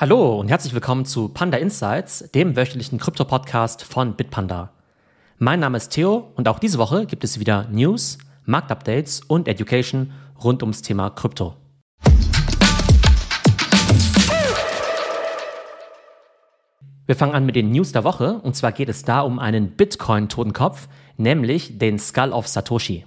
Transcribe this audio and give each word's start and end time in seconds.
Hallo 0.00 0.40
und 0.40 0.48
herzlich 0.48 0.72
willkommen 0.72 1.04
zu 1.04 1.28
Panda 1.28 1.58
Insights, 1.58 2.30
dem 2.34 2.56
wöchentlichen 2.56 2.98
Krypto-Podcast 2.98 3.82
von 3.82 4.14
Bitpanda. 4.14 4.70
Mein 5.36 5.60
Name 5.60 5.76
ist 5.76 5.90
Theo 5.90 6.32
und 6.36 6.48
auch 6.48 6.58
diese 6.58 6.78
Woche 6.78 7.04
gibt 7.04 7.22
es 7.22 7.38
wieder 7.38 7.68
News, 7.70 8.16
Marktupdates 8.46 9.20
und 9.20 9.46
Education 9.46 10.12
rund 10.42 10.62
ums 10.62 10.80
Thema 10.80 11.10
Krypto. 11.10 11.54
Wir 17.04 17.14
fangen 17.14 17.34
an 17.34 17.44
mit 17.44 17.56
den 17.56 17.70
News 17.70 17.92
der 17.92 18.02
Woche 18.02 18.40
und 18.42 18.56
zwar 18.56 18.72
geht 18.72 18.88
es 18.88 19.02
da 19.02 19.20
um 19.20 19.38
einen 19.38 19.72
Bitcoin-Totenkopf, 19.72 20.88
nämlich 21.18 21.76
den 21.76 21.98
Skull 21.98 22.32
of 22.32 22.48
Satoshi. 22.48 23.04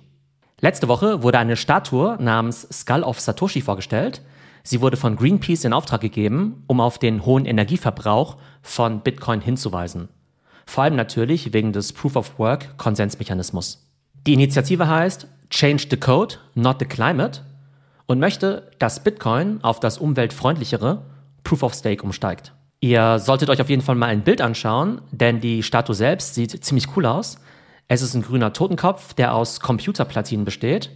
Letzte 0.62 0.88
Woche 0.88 1.24
wurde 1.24 1.40
eine 1.40 1.56
Statue 1.56 2.18
namens 2.22 2.68
Skull 2.72 3.02
of 3.02 3.20
Satoshi 3.20 3.62
vorgestellt– 3.62 4.22
Sie 4.64 4.80
wurde 4.80 4.96
von 4.96 5.18
Greenpeace 5.18 5.66
in 5.66 5.74
Auftrag 5.74 6.02
gegeben, 6.02 6.64
um 6.68 6.80
auf 6.80 6.98
den 6.98 7.26
hohen 7.26 7.46
Energieverbrauch 7.46 8.38
von 8.62 9.02
Bitcoin 9.02 9.42
hinzuweisen. 9.42 10.08
Vor 10.66 10.86
allem 10.86 10.96
natürlich 10.96 11.52
wegen 11.52 11.74
des 11.74 11.92
Proof 11.92 12.16
of 12.16 12.40
Work 12.40 12.78
Konsensmechanismus. 12.78 13.86
Die 14.26 14.34
Initiative 14.34 14.88
heißt 14.88 15.28
Change 15.50 15.88
the 15.90 15.98
Code, 15.98 16.36
not 16.56 16.78
the 16.80 16.86
Climate 16.86 17.42
und 18.06 18.20
möchte, 18.20 18.72
dass 18.80 19.04
Bitcoin 19.04 19.62
auf 19.64 19.82
das 19.82 19.98
umweltfreundlichere 19.98 21.04
Proof 21.44 21.64
of 21.64 21.74
Stake 21.74 22.02
umsteigt. 22.02 22.54
Ihr 22.80 23.20
solltet 23.20 23.50
euch 23.50 23.62
auf 23.62 23.70
jeden 23.70 23.82
Fall 23.82 23.96
mal 23.96 24.08
ein 24.08 24.24
Bild 24.24 24.42
anschauen, 24.42 25.02
denn 25.12 25.42
die 25.42 25.62
Statue 25.62 25.96
selbst 25.96 26.36
sieht 26.36 26.64
ziemlich 26.64 26.96
cool 26.96 27.06
aus. 27.06 27.38
Es 27.90 28.02
ist 28.02 28.14
ein 28.14 28.22
grüner 28.22 28.54
Totenkopf, 28.54 29.14
der 29.14 29.36
aus 29.36 29.60
Computerplatinen 29.60 30.46
besteht 30.46 30.90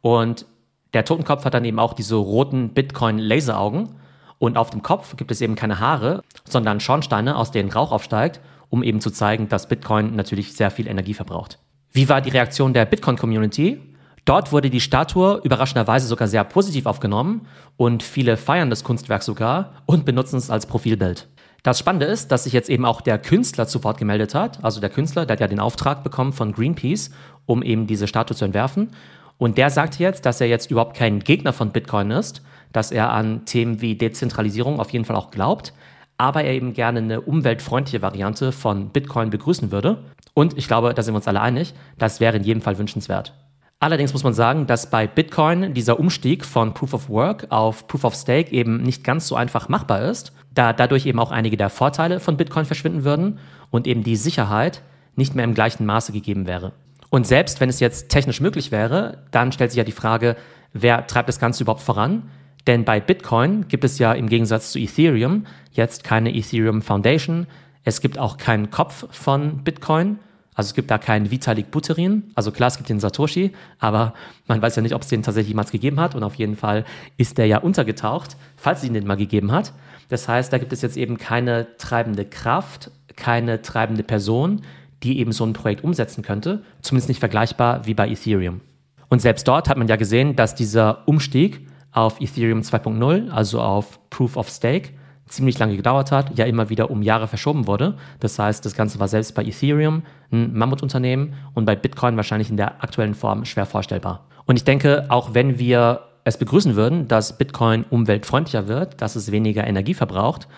und 0.00 0.46
der 0.94 1.04
Totenkopf 1.04 1.44
hat 1.44 1.54
dann 1.54 1.64
eben 1.64 1.78
auch 1.78 1.92
diese 1.92 2.16
roten 2.16 2.70
Bitcoin-Laseraugen 2.70 3.90
und 4.38 4.56
auf 4.56 4.70
dem 4.70 4.82
Kopf 4.82 5.16
gibt 5.16 5.30
es 5.30 5.40
eben 5.40 5.54
keine 5.54 5.80
Haare, 5.80 6.22
sondern 6.44 6.80
Schornsteine, 6.80 7.36
aus 7.36 7.50
denen 7.50 7.70
Rauch 7.70 7.92
aufsteigt, 7.92 8.40
um 8.70 8.82
eben 8.82 9.00
zu 9.00 9.10
zeigen, 9.10 9.48
dass 9.48 9.68
Bitcoin 9.68 10.14
natürlich 10.16 10.54
sehr 10.54 10.70
viel 10.70 10.86
Energie 10.86 11.14
verbraucht. 11.14 11.58
Wie 11.92 12.08
war 12.08 12.20
die 12.20 12.30
Reaktion 12.30 12.72
der 12.72 12.84
Bitcoin-Community? 12.84 13.80
Dort 14.24 14.52
wurde 14.52 14.68
die 14.68 14.80
Statue 14.80 15.40
überraschenderweise 15.42 16.06
sogar 16.06 16.28
sehr 16.28 16.44
positiv 16.44 16.86
aufgenommen 16.86 17.46
und 17.76 18.02
viele 18.02 18.36
feiern 18.36 18.68
das 18.68 18.84
Kunstwerk 18.84 19.22
sogar 19.22 19.72
und 19.86 20.04
benutzen 20.04 20.36
es 20.36 20.50
als 20.50 20.66
Profilbild. 20.66 21.28
Das 21.62 21.78
Spannende 21.78 22.06
ist, 22.06 22.30
dass 22.30 22.44
sich 22.44 22.52
jetzt 22.52 22.70
eben 22.70 22.84
auch 22.84 23.00
der 23.00 23.18
Künstler 23.18 23.66
zu 23.66 23.82
Wort 23.82 23.98
gemeldet 23.98 24.34
hat. 24.34 24.62
Also 24.62 24.80
der 24.80 24.90
Künstler, 24.90 25.26
der 25.26 25.34
hat 25.34 25.40
ja 25.40 25.48
den 25.48 25.60
Auftrag 25.60 26.04
bekommen 26.04 26.32
von 26.32 26.52
Greenpeace, 26.52 27.10
um 27.46 27.62
eben 27.62 27.86
diese 27.86 28.06
Statue 28.06 28.36
zu 28.36 28.44
entwerfen. 28.44 28.90
Und 29.38 29.56
der 29.56 29.70
sagt 29.70 29.98
jetzt, 29.98 30.26
dass 30.26 30.40
er 30.40 30.48
jetzt 30.48 30.70
überhaupt 30.70 30.96
kein 30.96 31.20
Gegner 31.20 31.52
von 31.52 31.70
Bitcoin 31.70 32.10
ist, 32.10 32.42
dass 32.72 32.90
er 32.90 33.12
an 33.12 33.44
Themen 33.44 33.80
wie 33.80 33.96
Dezentralisierung 33.96 34.80
auf 34.80 34.90
jeden 34.90 35.04
Fall 35.04 35.16
auch 35.16 35.30
glaubt, 35.30 35.72
aber 36.18 36.42
er 36.42 36.52
eben 36.52 36.74
gerne 36.74 36.98
eine 36.98 37.20
umweltfreundliche 37.20 38.02
Variante 38.02 38.52
von 38.52 38.90
Bitcoin 38.90 39.30
begrüßen 39.30 39.70
würde. 39.70 40.04
Und 40.34 40.58
ich 40.58 40.66
glaube, 40.66 40.92
da 40.92 41.02
sind 41.02 41.14
wir 41.14 41.18
uns 41.18 41.28
alle 41.28 41.40
einig, 41.40 41.74
das 41.96 42.20
wäre 42.20 42.36
in 42.36 42.42
jedem 42.42 42.60
Fall 42.60 42.78
wünschenswert. 42.78 43.32
Allerdings 43.80 44.12
muss 44.12 44.24
man 44.24 44.34
sagen, 44.34 44.66
dass 44.66 44.90
bei 44.90 45.06
Bitcoin 45.06 45.72
dieser 45.72 46.00
Umstieg 46.00 46.44
von 46.44 46.74
Proof 46.74 46.94
of 46.94 47.08
Work 47.08 47.46
auf 47.50 47.86
Proof 47.86 48.02
of 48.02 48.14
Stake 48.16 48.50
eben 48.50 48.82
nicht 48.82 49.04
ganz 49.04 49.28
so 49.28 49.36
einfach 49.36 49.68
machbar 49.68 50.02
ist, 50.02 50.32
da 50.52 50.72
dadurch 50.72 51.06
eben 51.06 51.20
auch 51.20 51.30
einige 51.30 51.56
der 51.56 51.70
Vorteile 51.70 52.18
von 52.18 52.36
Bitcoin 52.36 52.64
verschwinden 52.64 53.04
würden 53.04 53.38
und 53.70 53.86
eben 53.86 54.02
die 54.02 54.16
Sicherheit 54.16 54.82
nicht 55.14 55.36
mehr 55.36 55.44
im 55.44 55.54
gleichen 55.54 55.86
Maße 55.86 56.10
gegeben 56.10 56.48
wäre. 56.48 56.72
Und 57.10 57.26
selbst 57.26 57.60
wenn 57.60 57.68
es 57.68 57.80
jetzt 57.80 58.10
technisch 58.10 58.40
möglich 58.40 58.70
wäre, 58.70 59.22
dann 59.30 59.52
stellt 59.52 59.70
sich 59.70 59.78
ja 59.78 59.84
die 59.84 59.92
Frage, 59.92 60.36
wer 60.72 61.06
treibt 61.06 61.28
das 61.28 61.40
Ganze 61.40 61.62
überhaupt 61.62 61.82
voran? 61.82 62.30
Denn 62.66 62.84
bei 62.84 63.00
Bitcoin 63.00 63.66
gibt 63.68 63.84
es 63.84 63.98
ja 63.98 64.12
im 64.12 64.28
Gegensatz 64.28 64.72
zu 64.72 64.78
Ethereum 64.78 65.46
jetzt 65.72 66.04
keine 66.04 66.34
Ethereum 66.34 66.82
Foundation. 66.82 67.46
Es 67.84 68.00
gibt 68.00 68.18
auch 68.18 68.36
keinen 68.36 68.70
Kopf 68.70 69.06
von 69.10 69.64
Bitcoin. 69.64 70.18
Also 70.54 70.68
es 70.70 70.74
gibt 70.74 70.90
da 70.90 70.98
keinen 70.98 71.30
Vitalik 71.30 71.70
Buterin. 71.70 72.24
Also 72.34 72.50
klar, 72.50 72.66
es 72.66 72.76
gibt 72.76 72.88
den 72.88 73.00
Satoshi, 73.00 73.52
aber 73.78 74.12
man 74.48 74.60
weiß 74.60 74.76
ja 74.76 74.82
nicht, 74.82 74.94
ob 74.94 75.02
es 75.02 75.08
den 75.08 75.22
tatsächlich 75.22 75.50
jemals 75.50 75.70
gegeben 75.70 76.00
hat. 76.00 76.14
Und 76.14 76.24
auf 76.24 76.34
jeden 76.34 76.56
Fall 76.56 76.84
ist 77.16 77.38
der 77.38 77.46
ja 77.46 77.58
untergetaucht, 77.58 78.36
falls 78.56 78.80
es 78.80 78.88
ihn 78.88 78.94
den 78.94 79.06
mal 79.06 79.16
gegeben 79.16 79.52
hat. 79.52 79.72
Das 80.08 80.26
heißt, 80.28 80.52
da 80.52 80.58
gibt 80.58 80.72
es 80.72 80.82
jetzt 80.82 80.96
eben 80.96 81.16
keine 81.16 81.76
treibende 81.78 82.24
Kraft, 82.24 82.90
keine 83.14 83.62
treibende 83.62 84.02
Person, 84.02 84.62
die 85.02 85.18
eben 85.18 85.32
so 85.32 85.44
ein 85.44 85.52
Projekt 85.52 85.84
umsetzen 85.84 86.22
könnte, 86.22 86.62
zumindest 86.82 87.08
nicht 87.08 87.20
vergleichbar 87.20 87.86
wie 87.86 87.94
bei 87.94 88.08
Ethereum. 88.08 88.60
Und 89.08 89.20
selbst 89.20 89.48
dort 89.48 89.68
hat 89.68 89.78
man 89.78 89.88
ja 89.88 89.96
gesehen, 89.96 90.36
dass 90.36 90.54
dieser 90.54 91.06
Umstieg 91.06 91.66
auf 91.92 92.20
Ethereum 92.20 92.60
2.0, 92.60 93.30
also 93.30 93.60
auf 93.60 93.98
Proof 94.10 94.36
of 94.36 94.50
Stake, 94.50 94.90
ziemlich 95.26 95.58
lange 95.58 95.76
gedauert 95.76 96.10
hat, 96.10 96.38
ja 96.38 96.46
immer 96.46 96.70
wieder 96.70 96.90
um 96.90 97.02
Jahre 97.02 97.28
verschoben 97.28 97.66
wurde. 97.66 97.96
Das 98.20 98.38
heißt, 98.38 98.64
das 98.64 98.74
Ganze 98.74 98.98
war 98.98 99.08
selbst 99.08 99.34
bei 99.34 99.44
Ethereum 99.44 100.02
ein 100.32 100.56
Mammutunternehmen 100.56 101.34
und 101.54 101.64
bei 101.64 101.76
Bitcoin 101.76 102.16
wahrscheinlich 102.16 102.50
in 102.50 102.56
der 102.56 102.82
aktuellen 102.82 103.14
Form 103.14 103.44
schwer 103.44 103.66
vorstellbar. 103.66 104.26
Und 104.46 104.56
ich 104.56 104.64
denke, 104.64 105.06
auch 105.08 105.34
wenn 105.34 105.58
wir 105.58 106.00
es 106.24 106.38
begrüßen 106.38 106.76
würden, 106.76 107.08
dass 107.08 107.36
Bitcoin 107.36 107.84
umweltfreundlicher 107.88 108.68
wird, 108.68 109.00
dass 109.00 109.16
es 109.16 109.30
weniger 109.32 109.66
Energie 109.66 109.94
verbraucht, 109.94 110.48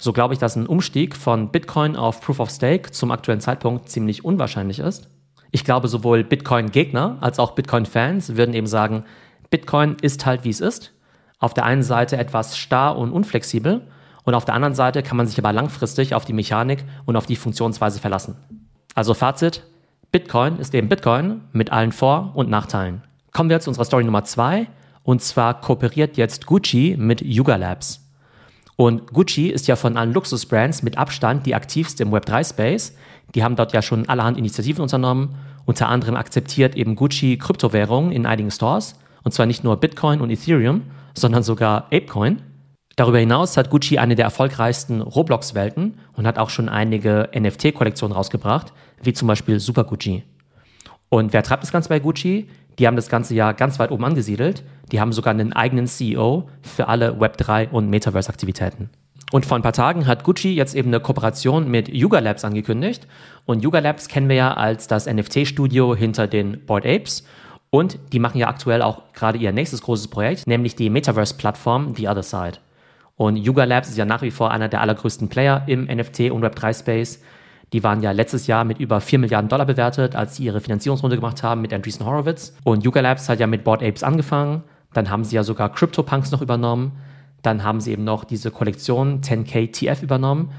so 0.00 0.14
glaube 0.14 0.32
ich, 0.32 0.40
dass 0.40 0.56
ein 0.56 0.66
Umstieg 0.66 1.14
von 1.14 1.50
Bitcoin 1.50 1.94
auf 1.94 2.22
Proof 2.22 2.40
of 2.40 2.50
Stake 2.50 2.90
zum 2.90 3.10
aktuellen 3.10 3.42
Zeitpunkt 3.42 3.90
ziemlich 3.90 4.24
unwahrscheinlich 4.24 4.78
ist. 4.78 5.10
Ich 5.50 5.62
glaube, 5.62 5.88
sowohl 5.88 6.24
Bitcoin-Gegner 6.24 7.18
als 7.20 7.38
auch 7.38 7.52
Bitcoin-Fans 7.52 8.36
würden 8.36 8.54
eben 8.54 8.66
sagen, 8.66 9.04
Bitcoin 9.50 9.96
ist 10.00 10.24
halt 10.24 10.44
wie 10.44 10.50
es 10.50 10.60
ist. 10.60 10.92
Auf 11.38 11.52
der 11.52 11.64
einen 11.66 11.82
Seite 11.82 12.16
etwas 12.16 12.56
starr 12.56 12.96
und 12.96 13.12
unflexibel 13.12 13.82
und 14.24 14.34
auf 14.34 14.46
der 14.46 14.54
anderen 14.54 14.74
Seite 14.74 15.02
kann 15.02 15.18
man 15.18 15.26
sich 15.26 15.38
aber 15.38 15.52
langfristig 15.52 16.14
auf 16.14 16.24
die 16.24 16.32
Mechanik 16.32 16.84
und 17.04 17.16
auf 17.16 17.26
die 17.26 17.36
Funktionsweise 17.36 18.00
verlassen. 18.00 18.36
Also 18.94 19.12
Fazit, 19.12 19.64
Bitcoin 20.12 20.58
ist 20.58 20.74
eben 20.74 20.88
Bitcoin 20.88 21.42
mit 21.52 21.72
allen 21.72 21.92
Vor- 21.92 22.32
und 22.34 22.48
Nachteilen. 22.48 23.02
Kommen 23.32 23.50
wir 23.50 23.60
zu 23.60 23.68
unserer 23.68 23.84
Story 23.84 24.04
Nummer 24.04 24.24
zwei 24.24 24.66
und 25.02 25.20
zwar 25.20 25.60
kooperiert 25.60 26.16
jetzt 26.16 26.46
Gucci 26.46 26.96
mit 26.98 27.20
Yuga 27.20 27.56
Labs. 27.56 28.09
Und 28.80 29.12
Gucci 29.12 29.48
ist 29.48 29.68
ja 29.68 29.76
von 29.76 29.98
allen 29.98 30.14
Luxusbrands 30.14 30.82
mit 30.82 30.96
Abstand 30.96 31.44
die 31.44 31.54
aktivste 31.54 32.02
im 32.02 32.14
Web3-Space. 32.14 32.96
Die 33.34 33.44
haben 33.44 33.54
dort 33.54 33.74
ja 33.74 33.82
schon 33.82 34.08
allerhand 34.08 34.38
Initiativen 34.38 34.80
unternommen. 34.80 35.34
Unter 35.66 35.90
anderem 35.90 36.16
akzeptiert 36.16 36.74
eben 36.76 36.96
Gucci 36.96 37.36
Kryptowährungen 37.36 38.10
in 38.10 38.24
einigen 38.24 38.50
Stores. 38.50 38.98
Und 39.22 39.32
zwar 39.32 39.44
nicht 39.44 39.64
nur 39.64 39.76
Bitcoin 39.76 40.22
und 40.22 40.30
Ethereum, 40.30 40.84
sondern 41.12 41.42
sogar 41.42 41.88
Apecoin. 41.92 42.40
Darüber 42.96 43.18
hinaus 43.18 43.58
hat 43.58 43.68
Gucci 43.68 43.98
eine 43.98 44.14
der 44.14 44.24
erfolgreichsten 44.24 45.02
Roblox-Welten 45.02 45.98
und 46.14 46.26
hat 46.26 46.38
auch 46.38 46.48
schon 46.48 46.70
einige 46.70 47.28
NFT-Kollektionen 47.38 48.16
rausgebracht, 48.16 48.72
wie 49.02 49.12
zum 49.12 49.28
Beispiel 49.28 49.60
Super 49.60 49.84
Gucci. 49.84 50.22
Und 51.10 51.34
wer 51.34 51.42
treibt 51.42 51.64
das 51.64 51.72
Ganze 51.72 51.90
bei 51.90 51.98
Gucci? 51.98 52.48
Die 52.78 52.86
haben 52.86 52.96
das 52.96 53.10
ganze 53.10 53.34
Jahr 53.34 53.52
ganz 53.52 53.78
weit 53.78 53.90
oben 53.90 54.06
angesiedelt. 54.06 54.62
Die 54.92 55.00
haben 55.00 55.12
sogar 55.12 55.32
einen 55.32 55.52
eigenen 55.52 55.86
CEO 55.86 56.48
für 56.62 56.88
alle 56.88 57.12
Web3 57.12 57.70
und 57.70 57.90
Metaverse-Aktivitäten. 57.90 58.90
Und 59.32 59.46
vor 59.46 59.56
ein 59.56 59.62
paar 59.62 59.72
Tagen 59.72 60.06
hat 60.06 60.24
Gucci 60.24 60.54
jetzt 60.54 60.74
eben 60.74 60.88
eine 60.88 61.00
Kooperation 61.00 61.70
mit 61.70 61.88
Yuga 61.88 62.18
Labs 62.18 62.44
angekündigt. 62.44 63.06
Und 63.46 63.62
Yuga 63.62 63.78
Labs 63.78 64.08
kennen 64.08 64.28
wir 64.28 64.36
ja 64.36 64.54
als 64.54 64.88
das 64.88 65.06
NFT-Studio 65.06 65.94
hinter 65.94 66.26
den 66.26 66.66
Board 66.66 66.84
Apes. 66.84 67.24
Und 67.70 68.00
die 68.12 68.18
machen 68.18 68.38
ja 68.38 68.48
aktuell 68.48 68.82
auch 68.82 69.12
gerade 69.12 69.38
ihr 69.38 69.52
nächstes 69.52 69.82
großes 69.82 70.08
Projekt, 70.08 70.48
nämlich 70.48 70.74
die 70.74 70.90
Metaverse-Plattform 70.90 71.94
The 71.94 72.08
Other 72.08 72.24
Side. 72.24 72.58
Und 73.16 73.36
Yuga 73.36 73.64
Labs 73.64 73.90
ist 73.90 73.98
ja 73.98 74.04
nach 74.04 74.22
wie 74.22 74.32
vor 74.32 74.50
einer 74.50 74.68
der 74.68 74.80
allergrößten 74.80 75.28
Player 75.28 75.62
im 75.66 75.86
NFT- 75.86 76.30
und 76.30 76.44
Web3-Space. 76.44 77.20
Die 77.72 77.84
waren 77.84 78.02
ja 78.02 78.10
letztes 78.10 78.48
Jahr 78.48 78.64
mit 78.64 78.80
über 78.80 79.00
4 79.00 79.20
Milliarden 79.20 79.48
Dollar 79.48 79.66
bewertet, 79.66 80.16
als 80.16 80.36
sie 80.36 80.44
ihre 80.44 80.60
Finanzierungsrunde 80.60 81.14
gemacht 81.16 81.44
haben 81.44 81.60
mit 81.60 81.72
Andreessen 81.72 82.04
Horowitz. 82.04 82.56
Und 82.64 82.84
Yuga 82.84 83.00
Labs 83.00 83.28
hat 83.28 83.38
ja 83.38 83.46
mit 83.46 83.62
Board 83.62 83.84
Apes 83.84 84.02
angefangen. 84.02 84.64
Dann 84.92 85.10
haben 85.10 85.24
sie 85.24 85.36
ja 85.36 85.42
sogar 85.42 85.72
CryptoPunks 85.72 86.30
noch 86.30 86.42
übernommen. 86.42 86.92
Dann 87.42 87.64
haben 87.64 87.80
sie 87.80 87.92
eben 87.92 88.04
noch 88.04 88.24
diese 88.24 88.50
Kollektion 88.50 89.20
10K 89.22 89.72
TF 89.72 90.02
übernommen, 90.02 90.52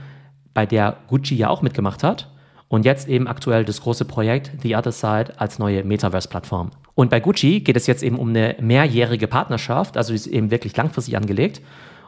bei 0.54 0.66
der 0.66 0.98
Gucci 1.08 1.36
ja 1.36 1.50
auch 1.50 1.62
mitgemacht 1.62 2.04
hat. 2.04 2.30
Und 2.68 2.86
jetzt 2.86 3.10
eben 3.10 3.28
aktuell 3.28 3.66
das 3.66 3.82
große 3.82 4.06
Projekt 4.06 4.52
The 4.62 4.76
Other 4.76 4.94
Side 4.94 5.34
als 5.38 5.60
neue 5.60 5.84
Metaverse-Plattform. 5.84 6.72
Und 6.96 7.10
bei 7.10 7.20
Gucci 7.20 7.60
geht 7.60 7.76
es 7.76 7.88
jetzt 7.88 8.04
eben 8.04 8.18
um 8.18 8.30
eine 8.30 8.56
mehrjährige 8.62 9.28
Partnerschaft, 9.28 9.98
also 9.98 10.14
ist 10.14 10.28
eben 10.28 10.52
wirklich 10.52 10.76
langfristig 10.78 11.18
angelegt. 11.18 11.62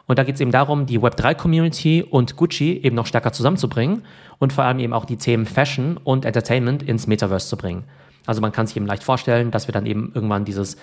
Und 0.06 0.18
da 0.18 0.24
geht 0.24 0.34
es 0.34 0.40
eben 0.40 0.50
darum, 0.50 0.86
die 0.86 1.00
Web3-Community 1.00 2.02
und 2.02 2.36
Gucci 2.36 2.80
eben 2.82 2.94
noch 2.96 3.06
stärker 3.06 3.32
zusammenzubringen 3.32 4.02
und 4.38 4.52
vor 4.52 4.64
allem 4.64 4.78
eben 4.78 4.92
auch 4.92 5.04
die 5.04 5.16
Themen 5.16 5.46
Fashion 5.46 5.98
und 6.02 6.24
Entertainment 6.24 6.82
ins 6.82 7.06
Metaverse 7.06 7.48
zu 7.48 7.56
bringen. 7.56 7.84
Also 8.26 8.40
man 8.40 8.52
kann 8.52 8.66
sich 8.66 8.76
eben 8.76 8.86
leicht 8.86 9.04
vorstellen, 9.04 9.50
dass 9.50 9.68
wir 9.68 9.72
dann 9.72 9.86
eben 9.86 10.12
irgendwann 10.14 10.44
dieses 10.44 10.76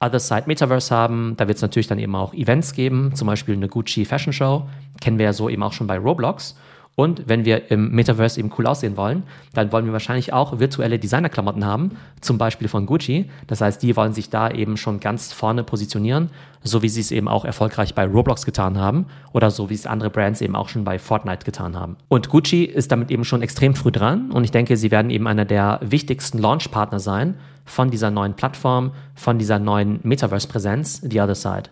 Other 0.00 0.20
Side 0.20 0.44
Metaverse 0.46 0.94
haben. 0.94 1.34
Da 1.36 1.48
wird 1.48 1.56
es 1.56 1.62
natürlich 1.62 1.86
dann 1.86 1.98
eben 1.98 2.14
auch 2.14 2.34
Events 2.34 2.72
geben, 2.72 3.14
zum 3.14 3.26
Beispiel 3.26 3.54
eine 3.54 3.68
Gucci 3.68 4.04
Fashion 4.04 4.32
Show. 4.32 4.68
Kennen 5.00 5.18
wir 5.18 5.24
ja 5.26 5.32
so 5.32 5.48
eben 5.48 5.62
auch 5.62 5.72
schon 5.72 5.86
bei 5.86 5.98
Roblox. 5.98 6.56
Und 6.96 7.28
wenn 7.28 7.44
wir 7.44 7.70
im 7.70 7.90
Metaverse 7.90 8.40
eben 8.40 8.50
cool 8.56 8.66
aussehen 8.66 8.96
wollen, 8.96 9.24
dann 9.52 9.70
wollen 9.70 9.84
wir 9.84 9.92
wahrscheinlich 9.92 10.32
auch 10.32 10.58
virtuelle 10.58 10.98
Designerklamotten 10.98 11.64
haben, 11.64 11.98
zum 12.22 12.38
Beispiel 12.38 12.68
von 12.68 12.86
Gucci. 12.86 13.30
Das 13.46 13.60
heißt, 13.60 13.82
die 13.82 13.94
wollen 13.96 14.14
sich 14.14 14.30
da 14.30 14.50
eben 14.50 14.78
schon 14.78 14.98
ganz 14.98 15.30
vorne 15.30 15.62
positionieren, 15.62 16.30
so 16.62 16.80
wie 16.80 16.88
sie 16.88 17.02
es 17.02 17.12
eben 17.12 17.28
auch 17.28 17.44
erfolgreich 17.44 17.94
bei 17.94 18.06
Roblox 18.06 18.46
getan 18.46 18.78
haben 18.78 19.06
oder 19.34 19.50
so 19.50 19.68
wie 19.68 19.74
es 19.74 19.86
andere 19.86 20.08
Brands 20.08 20.40
eben 20.40 20.56
auch 20.56 20.70
schon 20.70 20.84
bei 20.84 20.98
Fortnite 20.98 21.44
getan 21.44 21.76
haben. 21.76 21.96
Und 22.08 22.30
Gucci 22.30 22.64
ist 22.64 22.90
damit 22.90 23.10
eben 23.10 23.24
schon 23.24 23.42
extrem 23.42 23.74
früh 23.74 23.92
dran 23.92 24.30
und 24.30 24.44
ich 24.44 24.50
denke, 24.50 24.78
sie 24.78 24.90
werden 24.90 25.10
eben 25.10 25.26
einer 25.26 25.44
der 25.44 25.80
wichtigsten 25.82 26.38
Launchpartner 26.38 26.98
sein 26.98 27.34
von 27.66 27.90
dieser 27.90 28.10
neuen 28.10 28.34
Plattform, 28.34 28.92
von 29.14 29.38
dieser 29.38 29.58
neuen 29.58 30.00
Metaverse-Präsenz, 30.02 31.02
The 31.02 31.20
Other 31.20 31.34
Side. 31.34 31.64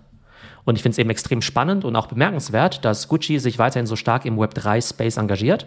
Und 0.64 0.76
ich 0.76 0.82
finde 0.82 0.94
es 0.94 0.98
eben 0.98 1.10
extrem 1.10 1.40
spannend 1.40 1.84
und 1.84 1.96
auch 1.96 2.06
bemerkenswert, 2.06 2.84
dass 2.84 3.08
Gucci 3.08 3.38
sich 3.38 3.58
weiterhin 3.58 3.86
so 3.86 3.96
stark 3.96 4.24
im 4.26 4.38
Web3-Space 4.38 5.16
engagiert. 5.16 5.66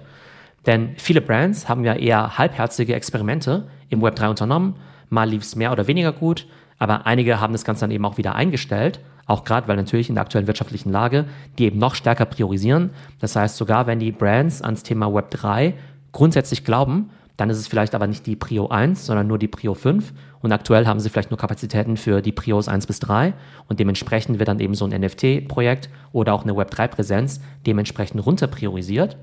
Denn 0.66 0.96
viele 0.98 1.22
Brands 1.22 1.70
haben 1.70 1.84
ja 1.84 1.94
eher 1.94 2.38
halbherzige 2.38 2.94
Experimente 2.94 3.68
im 3.90 4.02
Web3 4.02 4.30
unternommen. 4.30 4.76
Mal 5.10 5.30
lief 5.30 5.44
es 5.44 5.56
mehr 5.56 5.72
oder 5.72 5.88
weniger 5.88 6.12
gut, 6.12 6.46
aber 6.78 7.06
einige 7.06 7.40
haben 7.40 7.54
das 7.54 7.64
Ganze 7.64 7.82
dann 7.82 7.92
eben 7.92 8.06
auch 8.06 8.18
wieder 8.18 8.36
eingestellt. 8.36 9.00
Auch 9.26 9.44
gerade, 9.44 9.68
weil 9.68 9.76
natürlich 9.76 10.10
in 10.10 10.16
der 10.16 10.24
aktuellen 10.24 10.48
wirtschaftlichen 10.48 10.92
Lage 10.92 11.26
die 11.58 11.66
eben 11.66 11.80
noch 11.80 11.96
stärker 11.96 12.26
priorisieren. 12.26 12.92
Das 13.20 13.36
heißt, 13.36 13.58
sogar 13.58 13.88
wenn 13.88 14.00
die 14.00 14.12
Brands 14.12 14.62
ans 14.62 14.84
Thema 14.84 15.08
Web3 15.08 15.74
grundsätzlich 16.12 16.64
glauben, 16.64 17.10
dann 17.38 17.52
ist 17.52 17.60
es 17.60 17.68
vielleicht 17.68 17.94
aber 17.94 18.08
nicht 18.08 18.26
die 18.26 18.36
Prio 18.36 18.68
1, 18.68 19.06
sondern 19.06 19.28
nur 19.28 19.38
die 19.38 19.48
Prio 19.48 19.76
5. 19.76 20.12
Und 20.42 20.52
aktuell 20.52 20.88
haben 20.88 21.00
sie 21.00 21.10
vielleicht 21.10 21.30
nur 21.30 21.38
Kapazitäten 21.38 21.96
für 21.96 22.22
die 22.22 22.32
Prios 22.32 22.68
1 22.68 22.88
bis 22.88 23.00
3. 23.00 23.34
Und 23.68 23.80
dementsprechend 23.80 24.40
wird 24.40 24.50
dann 24.50 24.60
eben 24.60 24.74
so 24.74 24.86
ein 24.86 25.00
NFT-Projekt 25.00 25.90
oder 26.12 26.34
auch 26.34 26.44
eine 26.44 26.54
Web3-Präsenz 26.54 27.40
dementsprechend 27.66 28.26
runter 28.26 28.48
priorisiert. 28.48 29.18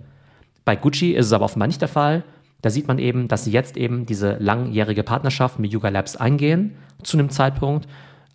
Bei 0.65 0.77
Gucci 0.77 1.13
ist 1.13 1.27
es 1.27 1.33
aber 1.33 1.45
offenbar 1.45 1.67
nicht 1.67 1.81
der 1.81 1.89
Fall. 1.89 2.23
Da 2.63 2.71
sieht 2.71 2.87
man 2.87 2.99
eben, 2.99 3.27
dass 3.27 3.45
sie 3.45 3.51
jetzt 3.51 3.77
eben 3.77 4.07
diese 4.07 4.37
langjährige 4.39 5.03
Partnerschaft 5.03 5.59
mit 5.59 5.73
Yuga 5.73 5.89
Labs 5.89 6.17
eingehen, 6.17 6.77
zu 7.03 7.19
einem 7.19 7.31
Zeitpunkt, 7.31 7.87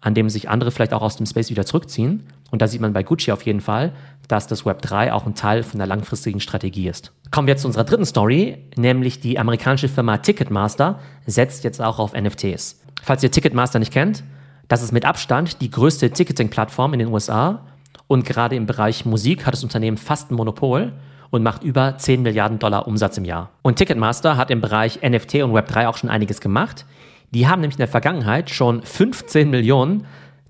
an 0.01 0.13
dem 0.13 0.29
sich 0.29 0.49
andere 0.49 0.71
vielleicht 0.71 0.93
auch 0.93 1.01
aus 1.01 1.15
dem 1.15 1.25
Space 1.25 1.49
wieder 1.49 1.65
zurückziehen. 1.65 2.27
Und 2.51 2.61
da 2.61 2.67
sieht 2.67 2.81
man 2.81 2.93
bei 2.93 3.03
Gucci 3.03 3.31
auf 3.31 3.43
jeden 3.43 3.61
Fall, 3.61 3.93
dass 4.27 4.47
das 4.47 4.65
Web 4.65 4.81
3 4.81 5.13
auch 5.13 5.25
ein 5.25 5.35
Teil 5.35 5.63
von 5.63 5.77
der 5.77 5.87
langfristigen 5.87 6.39
Strategie 6.39 6.87
ist. 6.87 7.11
Kommen 7.31 7.47
wir 7.47 7.53
jetzt 7.53 7.61
zu 7.61 7.67
unserer 7.67 7.83
dritten 7.83 8.05
Story, 8.05 8.57
nämlich 8.77 9.19
die 9.19 9.39
amerikanische 9.39 9.89
Firma 9.89 10.17
Ticketmaster 10.17 10.99
setzt 11.25 11.63
jetzt 11.63 11.81
auch 11.81 11.99
auf 11.99 12.13
NFTs. 12.13 12.81
Falls 13.01 13.23
ihr 13.23 13.31
Ticketmaster 13.31 13.79
nicht 13.79 13.93
kennt, 13.93 14.23
das 14.67 14.83
ist 14.83 14.91
mit 14.91 15.05
Abstand 15.05 15.61
die 15.61 15.71
größte 15.71 16.11
Ticketing-Plattform 16.11 16.93
in 16.93 16.99
den 16.99 17.07
USA 17.09 17.65
und 18.07 18.25
gerade 18.25 18.55
im 18.55 18.65
Bereich 18.65 19.05
Musik 19.05 19.45
hat 19.45 19.53
das 19.53 19.63
Unternehmen 19.63 19.97
fast 19.97 20.31
ein 20.31 20.35
Monopol 20.35 20.93
und 21.29 21.43
macht 21.43 21.63
über 21.63 21.97
10 21.97 22.21
Milliarden 22.21 22.59
Dollar 22.59 22.87
Umsatz 22.87 23.17
im 23.17 23.25
Jahr. 23.25 23.51
Und 23.61 23.75
Ticketmaster 23.75 24.37
hat 24.37 24.51
im 24.51 24.61
Bereich 24.61 24.99
NFT 25.07 25.35
und 25.35 25.53
Web 25.53 25.67
3 25.67 25.87
auch 25.87 25.97
schon 25.97 26.09
einiges 26.09 26.41
gemacht. 26.41 26.85
Die 27.31 27.47
haben 27.47 27.61
nämlich 27.61 27.75
in 27.75 27.81
der 27.81 27.87
Vergangenheit 27.87 28.49
schon 28.49 28.81
15 28.81 29.49
Millionen 29.49 30.05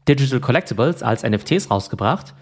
Digital 0.09 0.39
Collectibles 0.39 1.03
als 1.03 1.23
NFTs 1.23 1.69
rausgebracht 1.69 2.33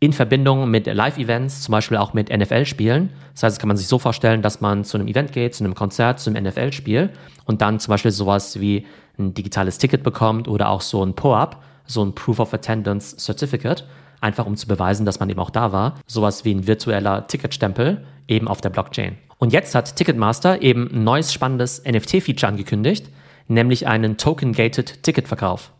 in 0.00 0.12
Verbindung 0.12 0.70
mit 0.70 0.86
Live-Events, 0.86 1.62
zum 1.62 1.72
Beispiel 1.72 1.96
auch 1.96 2.12
mit 2.12 2.28
NFL-Spielen. 2.28 3.08
Das 3.32 3.42
heißt, 3.42 3.56
das 3.56 3.58
kann 3.58 3.68
man 3.68 3.78
sich 3.78 3.86
so 3.86 3.98
vorstellen, 3.98 4.42
dass 4.42 4.60
man 4.60 4.84
zu 4.84 4.98
einem 4.98 5.08
Event 5.08 5.32
geht, 5.32 5.54
zu 5.54 5.64
einem 5.64 5.74
Konzert, 5.74 6.20
zu 6.20 6.28
einem 6.28 6.44
NFL-Spiel 6.44 7.10
und 7.46 7.62
dann 7.62 7.80
zum 7.80 7.92
Beispiel 7.92 8.10
sowas 8.10 8.60
wie 8.60 8.86
ein 9.18 9.32
digitales 9.32 9.78
Ticket 9.78 10.02
bekommt 10.02 10.46
oder 10.46 10.68
auch 10.68 10.82
so 10.82 11.02
ein 11.02 11.14
POAP, 11.14 11.56
so 11.86 12.04
ein 12.04 12.14
Proof 12.14 12.38
of 12.38 12.52
Attendance 12.52 13.16
Certificate, 13.16 13.84
einfach 14.20 14.44
um 14.44 14.56
zu 14.56 14.68
beweisen, 14.68 15.06
dass 15.06 15.18
man 15.18 15.30
eben 15.30 15.40
auch 15.40 15.48
da 15.48 15.72
war. 15.72 15.94
Sowas 16.06 16.44
wie 16.44 16.54
ein 16.54 16.66
virtueller 16.66 17.26
Ticketstempel 17.26 18.04
eben 18.28 18.48
auf 18.48 18.60
der 18.60 18.70
Blockchain. 18.70 19.16
Und 19.38 19.54
jetzt 19.54 19.74
hat 19.74 19.96
Ticketmaster 19.96 20.60
eben 20.60 20.90
ein 20.92 21.04
neues 21.04 21.32
spannendes 21.32 21.82
NFT-Feature 21.84 22.48
angekündigt, 22.48 23.08
nämlich 23.48 23.86
einen 23.86 24.18
Token-Gated 24.18 25.02
Ticketverkauf. 25.02 25.72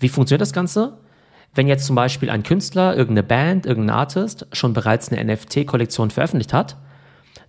Wie 0.00 0.08
funktioniert 0.08 0.40
das 0.40 0.52
Ganze? 0.52 0.98
Wenn 1.54 1.68
jetzt 1.68 1.86
zum 1.86 1.96
Beispiel 1.96 2.30
ein 2.30 2.42
Künstler, 2.42 2.96
irgendeine 2.96 3.26
Band, 3.26 3.66
irgendein 3.66 3.96
Artist 3.96 4.46
schon 4.52 4.72
bereits 4.72 5.12
eine 5.12 5.32
NFT-Kollektion 5.32 6.10
veröffentlicht 6.10 6.52
hat, 6.52 6.76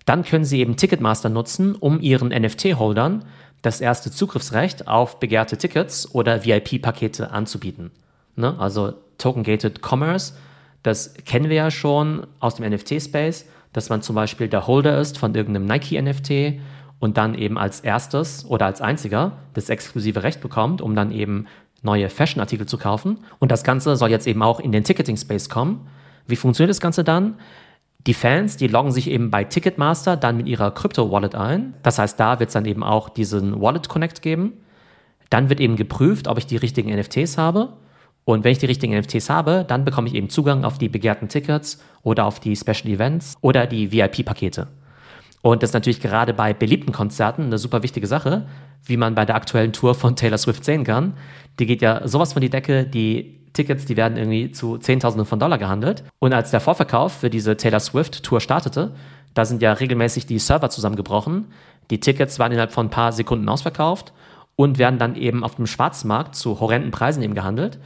dann 0.04 0.24
können 0.24 0.44
sie 0.44 0.60
eben 0.60 0.76
Ticketmaster 0.76 1.28
nutzen, 1.28 1.74
um 1.74 2.00
ihren 2.00 2.28
NFT-Holdern 2.28 3.24
das 3.62 3.80
erste 3.80 4.10
Zugriffsrecht 4.10 4.88
auf 4.88 5.20
begehrte 5.20 5.56
Tickets 5.56 6.12
oder 6.14 6.44
VIP-Pakete 6.44 7.30
anzubieten. 7.30 7.92
Ne? 8.34 8.58
Also 8.58 8.94
Token-Gated 9.18 9.80
Commerce, 9.82 10.34
das 10.82 11.14
kennen 11.24 11.48
wir 11.48 11.56
ja 11.56 11.70
schon 11.70 12.26
aus 12.40 12.56
dem 12.56 12.68
NFT-Space, 12.68 13.46
dass 13.72 13.88
man 13.88 14.02
zum 14.02 14.16
Beispiel 14.16 14.48
der 14.48 14.66
Holder 14.66 15.00
ist 15.00 15.16
von 15.16 15.34
irgendeinem 15.34 15.66
Nike-NFT 15.66 16.60
und 16.98 17.16
dann 17.16 17.34
eben 17.34 17.56
als 17.56 17.80
erstes 17.80 18.44
oder 18.44 18.66
als 18.66 18.80
einziger 18.80 19.38
das 19.54 19.68
exklusive 19.68 20.24
Recht 20.24 20.40
bekommt, 20.40 20.80
um 20.80 20.96
dann 20.96 21.12
eben 21.12 21.46
neue 21.82 22.08
Fashion-Artikel 22.08 22.66
zu 22.66 22.78
kaufen. 22.78 23.18
Und 23.38 23.52
das 23.52 23.64
Ganze 23.64 23.96
soll 23.96 24.10
jetzt 24.10 24.26
eben 24.26 24.42
auch 24.42 24.60
in 24.60 24.72
den 24.72 24.84
Ticketing-Space 24.84 25.48
kommen. 25.48 25.88
Wie 26.26 26.36
funktioniert 26.36 26.70
das 26.70 26.80
Ganze 26.80 27.04
dann? 27.04 27.34
Die 28.06 28.14
Fans, 28.14 28.56
die 28.56 28.66
loggen 28.66 28.90
sich 28.90 29.08
eben 29.08 29.30
bei 29.30 29.44
Ticketmaster 29.44 30.16
dann 30.16 30.36
mit 30.36 30.48
ihrer 30.48 30.72
Crypto-Wallet 30.72 31.34
ein. 31.34 31.74
Das 31.82 31.98
heißt, 31.98 32.18
da 32.18 32.40
wird 32.40 32.48
es 32.48 32.54
dann 32.54 32.64
eben 32.64 32.82
auch 32.82 33.08
diesen 33.08 33.60
Wallet-Connect 33.60 34.22
geben. 34.22 34.54
Dann 35.30 35.48
wird 35.48 35.60
eben 35.60 35.76
geprüft, 35.76 36.26
ob 36.26 36.38
ich 36.38 36.46
die 36.46 36.56
richtigen 36.56 36.94
NFTs 36.94 37.38
habe. 37.38 37.74
Und 38.24 38.44
wenn 38.44 38.52
ich 38.52 38.58
die 38.58 38.66
richtigen 38.66 38.96
NFTs 38.96 39.30
habe, 39.30 39.64
dann 39.66 39.84
bekomme 39.84 40.08
ich 40.08 40.14
eben 40.14 40.30
Zugang 40.30 40.64
auf 40.64 40.78
die 40.78 40.88
begehrten 40.88 41.28
Tickets 41.28 41.82
oder 42.02 42.26
auf 42.26 42.38
die 42.38 42.56
Special 42.56 42.92
Events 42.92 43.36
oder 43.40 43.66
die 43.66 43.90
VIP-Pakete. 43.92 44.68
Und 45.42 45.62
das 45.62 45.70
ist 45.70 45.74
natürlich 45.74 46.00
gerade 46.00 46.32
bei 46.32 46.54
beliebten 46.54 46.92
Konzerten 46.92 47.42
eine 47.44 47.58
super 47.58 47.82
wichtige 47.82 48.06
Sache, 48.06 48.46
wie 48.84 48.96
man 48.96 49.14
bei 49.14 49.24
der 49.24 49.34
aktuellen 49.34 49.72
Tour 49.72 49.94
von 49.94 50.16
Taylor 50.16 50.38
Swift 50.38 50.64
sehen 50.64 50.84
kann. 50.84 51.14
Die 51.58 51.66
geht 51.66 51.82
ja 51.82 52.06
sowas 52.06 52.32
von 52.32 52.40
die 52.42 52.50
Decke, 52.50 52.84
die 52.84 53.40
Tickets, 53.52 53.84
die 53.84 53.96
werden 53.96 54.16
irgendwie 54.16 54.52
zu 54.52 54.78
Zehntausenden 54.78 55.26
von 55.26 55.38
Dollar 55.38 55.58
gehandelt. 55.58 56.04
Und 56.20 56.32
als 56.32 56.50
der 56.50 56.60
Vorverkauf 56.60 57.12
für 57.12 57.28
diese 57.28 57.56
Taylor 57.56 57.80
Swift 57.80 58.22
Tour 58.22 58.40
startete, 58.40 58.92
da 59.34 59.44
sind 59.44 59.62
ja 59.62 59.72
regelmäßig 59.72 60.26
die 60.26 60.38
Server 60.38 60.70
zusammengebrochen. 60.70 61.46
Die 61.90 62.00
Tickets 62.00 62.38
waren 62.38 62.52
innerhalb 62.52 62.72
von 62.72 62.86
ein 62.86 62.90
paar 62.90 63.12
Sekunden 63.12 63.48
ausverkauft 63.48 64.12
und 64.56 64.78
werden 64.78 64.98
dann 64.98 65.16
eben 65.16 65.44
auf 65.44 65.56
dem 65.56 65.66
Schwarzmarkt 65.66 66.34
zu 66.34 66.60
horrenden 66.60 66.92
Preisen 66.92 67.22
eben 67.22 67.34
gehandelt. 67.34 67.78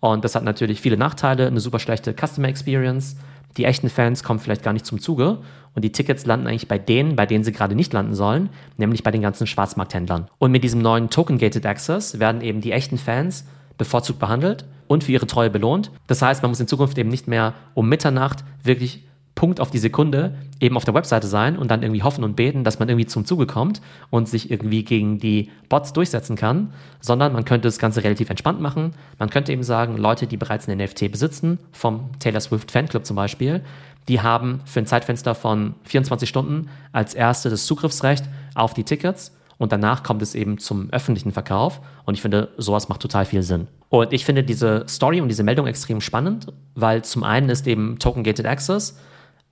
Und 0.00 0.24
das 0.24 0.34
hat 0.34 0.44
natürlich 0.44 0.80
viele 0.80 0.96
Nachteile, 0.96 1.46
eine 1.46 1.60
super 1.60 1.78
schlechte 1.78 2.14
Customer 2.14 2.48
Experience. 2.48 3.16
Die 3.56 3.64
echten 3.64 3.88
Fans 3.88 4.24
kommen 4.24 4.40
vielleicht 4.40 4.62
gar 4.62 4.72
nicht 4.72 4.86
zum 4.86 5.00
Zuge 5.00 5.38
und 5.74 5.84
die 5.84 5.92
Tickets 5.92 6.26
landen 6.26 6.46
eigentlich 6.46 6.68
bei 6.68 6.78
denen, 6.78 7.16
bei 7.16 7.26
denen 7.26 7.44
sie 7.44 7.52
gerade 7.52 7.74
nicht 7.74 7.92
landen 7.92 8.14
sollen, 8.14 8.48
nämlich 8.76 9.02
bei 9.02 9.10
den 9.10 9.22
ganzen 9.22 9.46
Schwarzmarkthändlern. 9.46 10.28
Und 10.38 10.52
mit 10.52 10.64
diesem 10.64 10.82
neuen 10.82 11.10
Token-Gated 11.10 11.66
Access 11.66 12.18
werden 12.18 12.40
eben 12.40 12.60
die 12.60 12.72
echten 12.72 12.98
Fans 12.98 13.46
bevorzugt 13.78 14.18
behandelt 14.18 14.64
und 14.86 15.04
für 15.04 15.12
ihre 15.12 15.26
Treue 15.26 15.50
belohnt. 15.50 15.90
Das 16.06 16.22
heißt, 16.22 16.42
man 16.42 16.50
muss 16.50 16.60
in 16.60 16.68
Zukunft 16.68 16.98
eben 16.98 17.08
nicht 17.08 17.28
mehr 17.28 17.54
um 17.74 17.88
Mitternacht 17.88 18.44
wirklich 18.62 19.04
Punkt 19.34 19.60
auf 19.60 19.70
die 19.70 19.78
Sekunde 19.78 20.34
eben 20.60 20.76
auf 20.76 20.84
der 20.84 20.94
Webseite 20.94 21.26
sein 21.26 21.58
und 21.58 21.70
dann 21.70 21.82
irgendwie 21.82 22.02
hoffen 22.02 22.22
und 22.22 22.36
beten, 22.36 22.62
dass 22.62 22.78
man 22.78 22.88
irgendwie 22.88 23.06
zum 23.06 23.24
Zuge 23.24 23.46
kommt 23.46 23.80
und 24.10 24.28
sich 24.28 24.50
irgendwie 24.50 24.84
gegen 24.84 25.18
die 25.18 25.50
Bots 25.68 25.92
durchsetzen 25.92 26.36
kann, 26.36 26.72
sondern 27.00 27.32
man 27.32 27.44
könnte 27.44 27.66
das 27.66 27.78
Ganze 27.78 28.04
relativ 28.04 28.30
entspannt 28.30 28.60
machen. 28.60 28.92
Man 29.18 29.30
könnte 29.30 29.52
eben 29.52 29.64
sagen, 29.64 29.96
Leute, 29.96 30.26
die 30.26 30.36
bereits 30.36 30.68
ein 30.68 30.78
NFT 30.78 31.10
besitzen, 31.10 31.58
vom 31.72 32.10
Taylor 32.20 32.40
Swift 32.40 32.70
Fanclub 32.70 33.04
zum 33.04 33.16
Beispiel, 33.16 33.62
die 34.08 34.20
haben 34.20 34.60
für 34.66 34.80
ein 34.80 34.86
Zeitfenster 34.86 35.34
von 35.34 35.74
24 35.84 36.28
Stunden 36.28 36.68
als 36.92 37.14
erste 37.14 37.50
das 37.50 37.66
Zugriffsrecht 37.66 38.24
auf 38.54 38.74
die 38.74 38.84
Tickets 38.84 39.32
und 39.58 39.72
danach 39.72 40.02
kommt 40.02 40.22
es 40.22 40.34
eben 40.34 40.58
zum 40.58 40.90
öffentlichen 40.90 41.32
Verkauf. 41.32 41.80
Und 42.04 42.14
ich 42.14 42.22
finde, 42.22 42.50
sowas 42.58 42.88
macht 42.88 43.00
total 43.00 43.24
viel 43.24 43.42
Sinn. 43.42 43.66
Und 43.88 44.12
ich 44.12 44.24
finde 44.24 44.42
diese 44.42 44.84
Story 44.88 45.20
und 45.20 45.28
diese 45.28 45.44
Meldung 45.44 45.66
extrem 45.66 46.00
spannend, 46.00 46.52
weil 46.74 47.02
zum 47.02 47.22
einen 47.22 47.48
ist 47.48 47.66
eben 47.66 47.98
Token 47.98 48.24
Gated 48.24 48.46
Access 48.46 48.98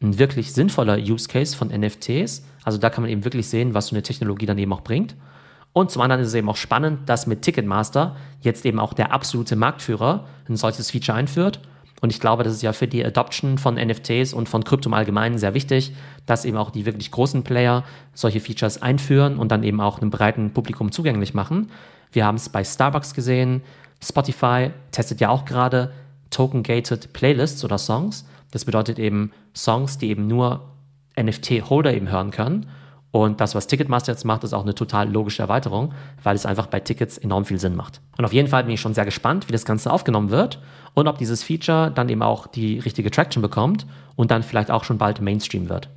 ein 0.02 0.18
wirklich 0.18 0.52
sinnvoller 0.52 0.98
Use 0.98 1.28
Case 1.28 1.56
von 1.56 1.68
NFTs. 1.68 2.44
Also 2.64 2.78
da 2.78 2.90
kann 2.90 3.02
man 3.02 3.10
eben 3.10 3.24
wirklich 3.24 3.48
sehen, 3.48 3.74
was 3.74 3.88
so 3.88 3.96
eine 3.96 4.02
Technologie 4.02 4.46
dann 4.46 4.58
eben 4.58 4.72
auch 4.72 4.82
bringt. 4.82 5.14
Und 5.72 5.90
zum 5.90 6.02
anderen 6.02 6.22
ist 6.22 6.28
es 6.28 6.34
eben 6.34 6.48
auch 6.48 6.56
spannend, 6.56 7.08
dass 7.08 7.26
mit 7.26 7.42
Ticketmaster 7.42 8.16
jetzt 8.40 8.66
eben 8.66 8.78
auch 8.78 8.92
der 8.92 9.12
absolute 9.12 9.56
Marktführer 9.56 10.26
ein 10.48 10.56
solches 10.56 10.90
Feature 10.90 11.16
einführt. 11.16 11.60
Und 12.02 12.10
ich 12.10 12.20
glaube, 12.20 12.42
das 12.42 12.52
ist 12.52 12.62
ja 12.62 12.72
für 12.72 12.88
die 12.88 13.04
Adoption 13.04 13.58
von 13.58 13.76
NFTs 13.76 14.34
und 14.34 14.48
von 14.48 14.64
Krypto 14.64 14.88
im 14.88 14.94
Allgemeinen 14.94 15.38
sehr 15.38 15.54
wichtig, 15.54 15.94
dass 16.26 16.44
eben 16.44 16.56
auch 16.56 16.70
die 16.70 16.84
wirklich 16.84 17.12
großen 17.12 17.44
Player 17.44 17.84
solche 18.12 18.40
Features 18.40 18.82
einführen 18.82 19.38
und 19.38 19.52
dann 19.52 19.62
eben 19.62 19.80
auch 19.80 20.00
einem 20.00 20.10
breiten 20.10 20.52
Publikum 20.52 20.90
zugänglich 20.90 21.32
machen. 21.32 21.70
Wir 22.10 22.26
haben 22.26 22.34
es 22.34 22.48
bei 22.48 22.64
Starbucks 22.64 23.14
gesehen. 23.14 23.62
Spotify 24.02 24.70
testet 24.90 25.20
ja 25.20 25.28
auch 25.28 25.44
gerade 25.44 25.92
Token-Gated 26.30 27.12
Playlists 27.12 27.64
oder 27.64 27.78
Songs. 27.78 28.26
Das 28.52 28.66
bedeutet 28.66 28.98
eben 28.98 29.32
Songs, 29.56 29.96
die 29.96 30.10
eben 30.10 30.26
nur 30.26 30.68
NFT-Holder 31.18 31.94
eben 31.94 32.10
hören 32.10 32.30
können. 32.30 32.66
Und 33.10 33.40
das, 33.40 33.54
was 33.54 33.66
Ticketmaster 33.66 34.12
jetzt 34.12 34.24
macht, 34.26 34.44
ist 34.44 34.52
auch 34.52 34.62
eine 34.62 34.74
total 34.74 35.10
logische 35.10 35.40
Erweiterung, 35.40 35.94
weil 36.22 36.36
es 36.36 36.44
einfach 36.44 36.66
bei 36.66 36.78
Tickets 36.78 37.16
enorm 37.16 37.46
viel 37.46 37.58
Sinn 37.58 37.74
macht. 37.74 38.02
Und 38.18 38.26
auf 38.26 38.32
jeden 38.34 38.48
Fall 38.48 38.64
bin 38.64 38.74
ich 38.74 38.80
schon 38.80 38.92
sehr 38.92 39.06
gespannt, 39.06 39.48
wie 39.48 39.52
das 39.52 39.64
Ganze 39.64 39.90
aufgenommen 39.90 40.28
wird 40.28 40.60
und 40.92 41.08
ob 41.08 41.16
dieses 41.16 41.42
Feature 41.42 41.90
dann 41.94 42.10
eben 42.10 42.22
auch 42.22 42.46
die 42.46 42.78
richtige 42.78 43.10
Traction 43.10 43.40
bekommt 43.40 43.86
und 44.16 44.30
dann 44.30 44.42
vielleicht 44.42 44.70
auch 44.70 44.84
schon 44.84 44.98
bald 44.98 45.22
Mainstream 45.22 45.70
wird. 45.70 45.88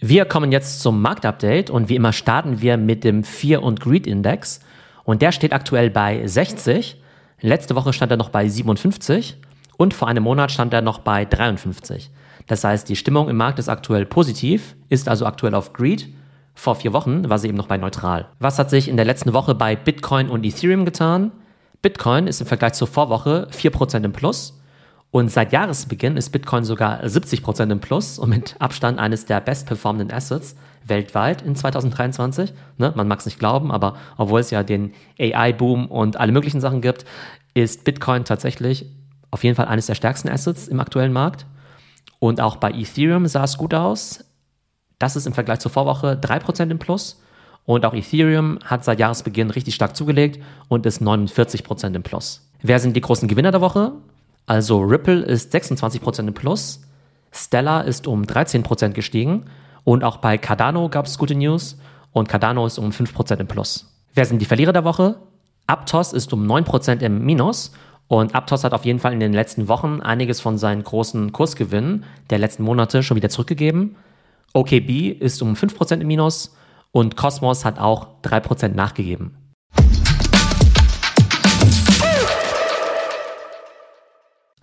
Wir 0.00 0.26
kommen 0.26 0.52
jetzt 0.52 0.80
zum 0.80 1.00
Marktupdate 1.00 1.70
und 1.70 1.88
wie 1.88 1.96
immer 1.96 2.12
starten 2.12 2.60
wir 2.60 2.76
mit 2.76 3.04
dem 3.04 3.24
Fear 3.24 3.62
und 3.62 3.80
Greed 3.80 4.06
Index 4.06 4.60
und 5.04 5.22
der 5.22 5.32
steht 5.32 5.54
aktuell 5.54 5.88
bei 5.88 6.26
60 6.26 6.98
Letzte 7.40 7.76
Woche 7.76 7.92
stand 7.92 8.10
er 8.10 8.16
noch 8.16 8.30
bei 8.30 8.48
57 8.48 9.36
und 9.76 9.94
vor 9.94 10.08
einem 10.08 10.24
Monat 10.24 10.50
stand 10.50 10.74
er 10.74 10.82
noch 10.82 10.98
bei 10.98 11.24
53. 11.24 12.10
Das 12.48 12.64
heißt, 12.64 12.88
die 12.88 12.96
Stimmung 12.96 13.28
im 13.28 13.36
Markt 13.36 13.58
ist 13.58 13.68
aktuell 13.68 14.06
positiv, 14.06 14.74
ist 14.88 15.08
also 15.08 15.24
aktuell 15.24 15.54
auf 15.54 15.72
Greed. 15.72 16.08
Vor 16.54 16.74
vier 16.74 16.92
Wochen 16.92 17.28
war 17.30 17.38
sie 17.38 17.48
eben 17.48 17.56
noch 17.56 17.68
bei 17.68 17.76
neutral. 17.76 18.26
Was 18.40 18.58
hat 18.58 18.70
sich 18.70 18.88
in 18.88 18.96
der 18.96 19.04
letzten 19.04 19.32
Woche 19.32 19.54
bei 19.54 19.76
Bitcoin 19.76 20.28
und 20.28 20.44
Ethereum 20.44 20.84
getan? 20.84 21.30
Bitcoin 21.80 22.26
ist 22.26 22.40
im 22.40 22.48
Vergleich 22.48 22.72
zur 22.72 22.88
Vorwoche 22.88 23.46
4% 23.52 24.04
im 24.04 24.12
Plus 24.12 24.57
und 25.10 25.30
seit 25.30 25.52
Jahresbeginn 25.52 26.16
ist 26.16 26.30
Bitcoin 26.30 26.64
sogar 26.64 27.02
70% 27.02 27.72
im 27.72 27.80
Plus 27.80 28.18
und 28.18 28.28
mit 28.28 28.56
Abstand 28.58 28.98
eines 28.98 29.24
der 29.24 29.40
bestperformenden 29.40 30.14
Assets 30.14 30.54
weltweit 30.84 31.40
in 31.42 31.56
2023. 31.56 32.52
Ne, 32.76 32.92
man 32.94 33.08
mag 33.08 33.20
es 33.20 33.26
nicht 33.26 33.38
glauben, 33.38 33.72
aber 33.72 33.96
obwohl 34.18 34.40
es 34.40 34.50
ja 34.50 34.62
den 34.62 34.92
AI-Boom 35.18 35.86
und 35.86 36.18
alle 36.18 36.32
möglichen 36.32 36.60
Sachen 36.60 36.82
gibt, 36.82 37.06
ist 37.54 37.84
Bitcoin 37.84 38.24
tatsächlich 38.24 38.86
auf 39.30 39.44
jeden 39.44 39.56
Fall 39.56 39.66
eines 39.66 39.86
der 39.86 39.94
stärksten 39.94 40.28
Assets 40.28 40.68
im 40.68 40.80
aktuellen 40.80 41.12
Markt. 41.12 41.46
Und 42.18 42.40
auch 42.40 42.56
bei 42.56 42.70
Ethereum 42.72 43.26
sah 43.26 43.44
es 43.44 43.56
gut 43.56 43.72
aus. 43.74 44.24
Das 44.98 45.16
ist 45.16 45.26
im 45.26 45.32
Vergleich 45.32 45.60
zur 45.60 45.70
Vorwoche 45.70 46.18
3% 46.20 46.70
im 46.70 46.78
Plus. 46.78 47.22
Und 47.64 47.84
auch 47.84 47.94
Ethereum 47.94 48.58
hat 48.64 48.84
seit 48.84 48.98
Jahresbeginn 48.98 49.50
richtig 49.50 49.74
stark 49.74 49.94
zugelegt 49.94 50.42
und 50.68 50.86
ist 50.86 51.00
49% 51.00 51.94
im 51.94 52.02
Plus. 52.02 52.50
Wer 52.62 52.78
sind 52.78 52.96
die 52.96 53.00
großen 53.00 53.28
Gewinner 53.28 53.52
der 53.52 53.60
Woche? 53.60 53.92
Also 54.48 54.80
Ripple 54.80 55.20
ist 55.20 55.54
26% 55.54 56.26
im 56.26 56.32
Plus, 56.32 56.80
Stellar 57.30 57.84
ist 57.84 58.06
um 58.06 58.22
13% 58.22 58.92
gestiegen 58.92 59.44
und 59.84 60.02
auch 60.02 60.16
bei 60.16 60.38
Cardano 60.38 60.88
gab 60.88 61.04
es 61.04 61.18
gute 61.18 61.34
News 61.34 61.78
und 62.12 62.30
Cardano 62.30 62.64
ist 62.64 62.78
um 62.78 62.88
5% 62.88 63.40
im 63.40 63.46
Plus. 63.46 63.92
Wer 64.14 64.24
sind 64.24 64.40
die 64.40 64.46
Verlierer 64.46 64.72
der 64.72 64.84
Woche? 64.84 65.16
Aptos 65.66 66.14
ist 66.14 66.32
um 66.32 66.50
9% 66.50 67.02
im 67.02 67.26
Minus 67.26 67.72
und 68.06 68.34
Aptos 68.34 68.64
hat 68.64 68.72
auf 68.72 68.86
jeden 68.86 69.00
Fall 69.00 69.12
in 69.12 69.20
den 69.20 69.34
letzten 69.34 69.68
Wochen 69.68 70.00
einiges 70.00 70.40
von 70.40 70.56
seinen 70.56 70.82
großen 70.82 71.30
Kursgewinnen 71.30 72.04
der 72.30 72.38
letzten 72.38 72.62
Monate 72.62 73.02
schon 73.02 73.18
wieder 73.18 73.28
zurückgegeben. 73.28 73.96
OKB 74.54 75.10
ist 75.20 75.42
um 75.42 75.52
5% 75.52 76.00
im 76.00 76.06
Minus 76.06 76.56
und 76.90 77.16
Cosmos 77.16 77.66
hat 77.66 77.78
auch 77.78 78.22
3% 78.22 78.68
nachgegeben. 78.68 79.36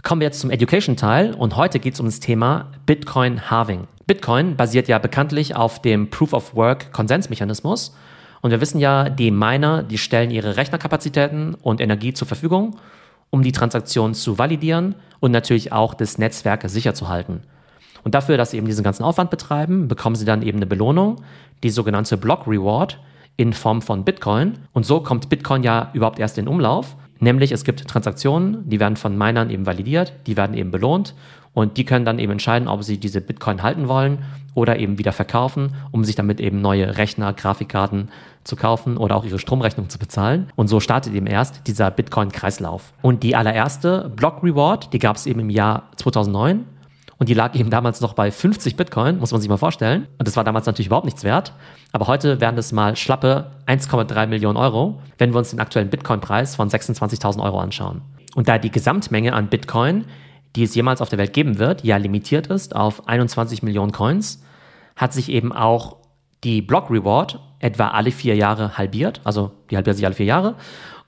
Kommen 0.06 0.22
wir 0.22 0.28
jetzt 0.28 0.40
zum 0.40 0.52
Education-Teil 0.52 1.34
und 1.34 1.56
heute 1.56 1.80
geht 1.80 1.96
es 1.96 2.00
um 2.00 2.06
das 2.06 2.20
Thema 2.20 2.68
Bitcoin 2.86 3.50
Halving. 3.50 3.88
Bitcoin 4.06 4.56
basiert 4.56 4.88
ja 4.88 5.00
bekanntlich 5.00 5.56
auf 5.56 5.82
dem 5.82 6.12
Proof 6.12 6.34
of 6.34 6.56
Work 6.56 6.94
Konsensmechanismus 6.94 7.96
und 8.42 8.52
wir 8.52 8.62
wissen 8.62 8.78
ja, 8.78 9.10
die 9.10 9.32
Miner, 9.32 9.82
die 9.82 9.98
stellen 9.98 10.30
ihre 10.30 10.58
Rechnerkapazitäten 10.58 11.56
und 11.56 11.82
Energie 11.82 12.14
zur 12.14 12.28
Verfügung 12.28 12.76
um 13.32 13.42
die 13.42 13.52
Transaktion 13.52 14.14
zu 14.14 14.38
validieren 14.38 14.94
und 15.22 15.32
natürlich 15.32 15.72
auch 15.72 15.96
das 15.96 16.20
Netzwerk 16.20 16.70
sicher 16.70 16.94
zu 16.94 17.10
halten. 17.10 17.42
Und 18.04 18.14
dafür, 18.14 18.38
dass 18.38 18.52
sie 18.52 18.58
eben 18.58 18.68
diesen 18.68 18.84
ganzen 18.84 19.02
Aufwand 19.02 19.32
betreiben, 19.32 19.88
bekommen 19.88 20.16
sie 20.16 20.26
dann 20.26 20.44
eben 20.44 20.60
eine 20.60 20.68
Belohnung, 20.68 21.24
die 21.64 21.72
sogenannte 21.72 22.16
Block 22.16 22.46
Reward 22.46 23.00
in 23.38 23.54
Form 23.54 23.82
von 23.82 24.06
Bitcoin. 24.06 24.60
Und 24.72 24.86
so 24.86 25.00
kommt 25.00 25.30
Bitcoin 25.30 25.64
ja 25.64 25.90
überhaupt 25.94 26.20
erst 26.20 26.38
in 26.38 26.48
Umlauf. 26.48 26.96
Nämlich 27.20 27.52
es 27.52 27.64
gibt 27.64 27.88
Transaktionen, 27.88 28.70
die 28.70 28.80
werden 28.80 28.98
von 28.98 29.18
Minern 29.18 29.50
eben 29.50 29.66
validiert, 29.66 30.14
die 30.28 30.38
werden 30.38 30.56
eben 30.56 30.72
belohnt 30.72 31.16
und 31.54 31.78
die 31.78 31.86
können 31.86 32.06
dann 32.06 32.20
eben 32.20 32.34
entscheiden, 32.34 32.68
ob 32.68 32.84
sie 32.84 32.98
diese 32.98 33.22
Bitcoin 33.22 33.64
halten 33.64 33.88
wollen 33.88 34.20
oder 34.54 34.78
eben 34.78 34.98
wieder 34.98 35.14
verkaufen, 35.14 35.74
um 35.92 36.04
sich 36.04 36.16
damit 36.16 36.40
eben 36.42 36.62
neue 36.62 36.98
Rechner, 36.98 37.32
Grafikkarten 37.34 38.10
zu 38.44 38.56
kaufen 38.56 38.98
oder 38.98 39.16
auch 39.16 39.24
ihre 39.24 39.40
Stromrechnung 39.40 39.90
zu 39.90 39.98
bezahlen. 39.98 40.48
Und 40.56 40.68
so 40.68 40.80
startet 40.80 41.14
eben 41.14 41.28
erst 41.28 41.68
dieser 41.68 41.92
Bitcoin-Kreislauf. 41.92 42.94
Und 43.02 43.24
die 43.24 43.36
allererste 43.36 44.12
Block 44.16 44.44
Reward, 44.44 44.92
die 44.94 45.00
gab 45.00 45.16
es 45.16 45.26
eben 45.26 45.40
im 45.40 45.50
Jahr 45.50 45.90
2009 45.96 46.66
und 47.18 47.30
die 47.30 47.34
lag 47.34 47.56
eben 47.56 47.70
damals 47.70 48.02
noch 48.02 48.14
bei 48.14 48.32
50 48.32 48.76
Bitcoin, 48.76 49.20
muss 49.20 49.32
man 49.32 49.40
sich 49.40 49.50
mal 49.50 49.58
vorstellen. 49.58 50.08
Und 50.18 50.28
das 50.28 50.36
war 50.36 50.44
damals 50.44 50.66
natürlich 50.66 50.88
überhaupt 50.88 51.06
nichts 51.06 51.24
wert. 51.24 51.54
Aber 51.92 52.08
heute 52.08 52.42
wären 52.42 52.56
das 52.56 52.72
mal 52.72 52.96
schlappe 52.96 53.52
1,3 53.68 54.28
Millionen 54.28 54.58
Euro, 54.58 55.02
wenn 55.18 55.34
wir 55.34 55.38
uns 55.38 55.52
den 55.52 55.60
aktuellen 55.60 55.90
Bitcoin-Preis 55.90 56.56
von 56.56 56.70
26.000 56.70 57.42
Euro 57.42 57.60
anschauen. 57.60 58.02
Und 58.36 58.50
da 58.50 58.58
die 58.58 58.72
Gesamtmenge 58.72 59.34
an 59.34 59.48
Bitcoin 59.48 60.06
die 60.56 60.64
es 60.64 60.76
jemals 60.76 61.02
auf 61.02 61.10
der 61.10 61.20
Welt 61.20 61.34
geben 61.34 61.60
wird, 61.60 61.84
ja 61.84 61.98
limitiert 61.98 62.48
ist 62.48 62.76
auf 62.76 63.08
21 63.08 63.64
Millionen 63.64 63.92
Coins, 63.92 64.44
hat 64.96 65.14
sich 65.14 65.30
eben 65.30 65.52
auch 65.52 65.98
die 66.44 66.62
Block 66.62 66.90
Reward 66.90 67.40
etwa 67.60 67.90
alle 67.90 68.12
vier 68.12 68.36
Jahre 68.36 68.78
halbiert. 68.78 69.20
Also 69.24 69.52
die 69.70 69.76
halbiert 69.76 69.98
sich 69.98 70.06
alle 70.06 70.16
vier 70.16 70.28
Jahre. 70.28 70.56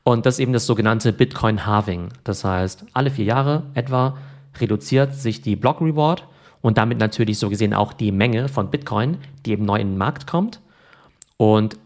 Und 0.04 0.26
das 0.26 0.36
ist 0.36 0.40
eben 0.40 0.54
das 0.54 0.66
sogenannte 0.66 1.14
Bitcoin 1.14 1.66
Halving. 1.66 2.10
Das 2.24 2.44
heißt, 2.44 2.86
alle 2.94 3.12
vier 3.12 3.26
Jahre 3.26 3.64
etwa 3.74 4.18
reduziert 4.62 5.16
sich 5.16 5.42
die 5.42 5.56
Block 5.56 5.82
Reward 5.82 6.28
und 6.62 6.78
damit 6.78 7.00
natürlich 7.00 7.40
so 7.40 7.50
gesehen 7.50 7.74
auch 7.74 7.94
die 7.94 8.12
Menge 8.12 8.50
von 8.50 8.70
Bitcoin, 8.70 9.18
die 9.46 9.52
eben 9.52 9.66
neu 9.66 9.80
in 9.80 9.92
den 9.92 9.98
Markt 9.98 10.28
kommt. 10.28 10.62
Und 11.38 11.78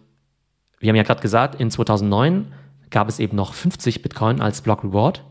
wir 0.80 0.90
haben 0.90 0.96
ja 0.96 1.04
gerade 1.04 1.22
gesagt, 1.22 1.60
in 1.60 1.70
2009 1.70 2.51
gab 2.90 3.08
es 3.08 3.20
eben 3.20 3.36
noch 3.36 3.54
50 3.54 4.01
Bitcoin 4.01 4.42
als 4.42 4.62
Block 4.62 4.84
Reward. 4.84 5.24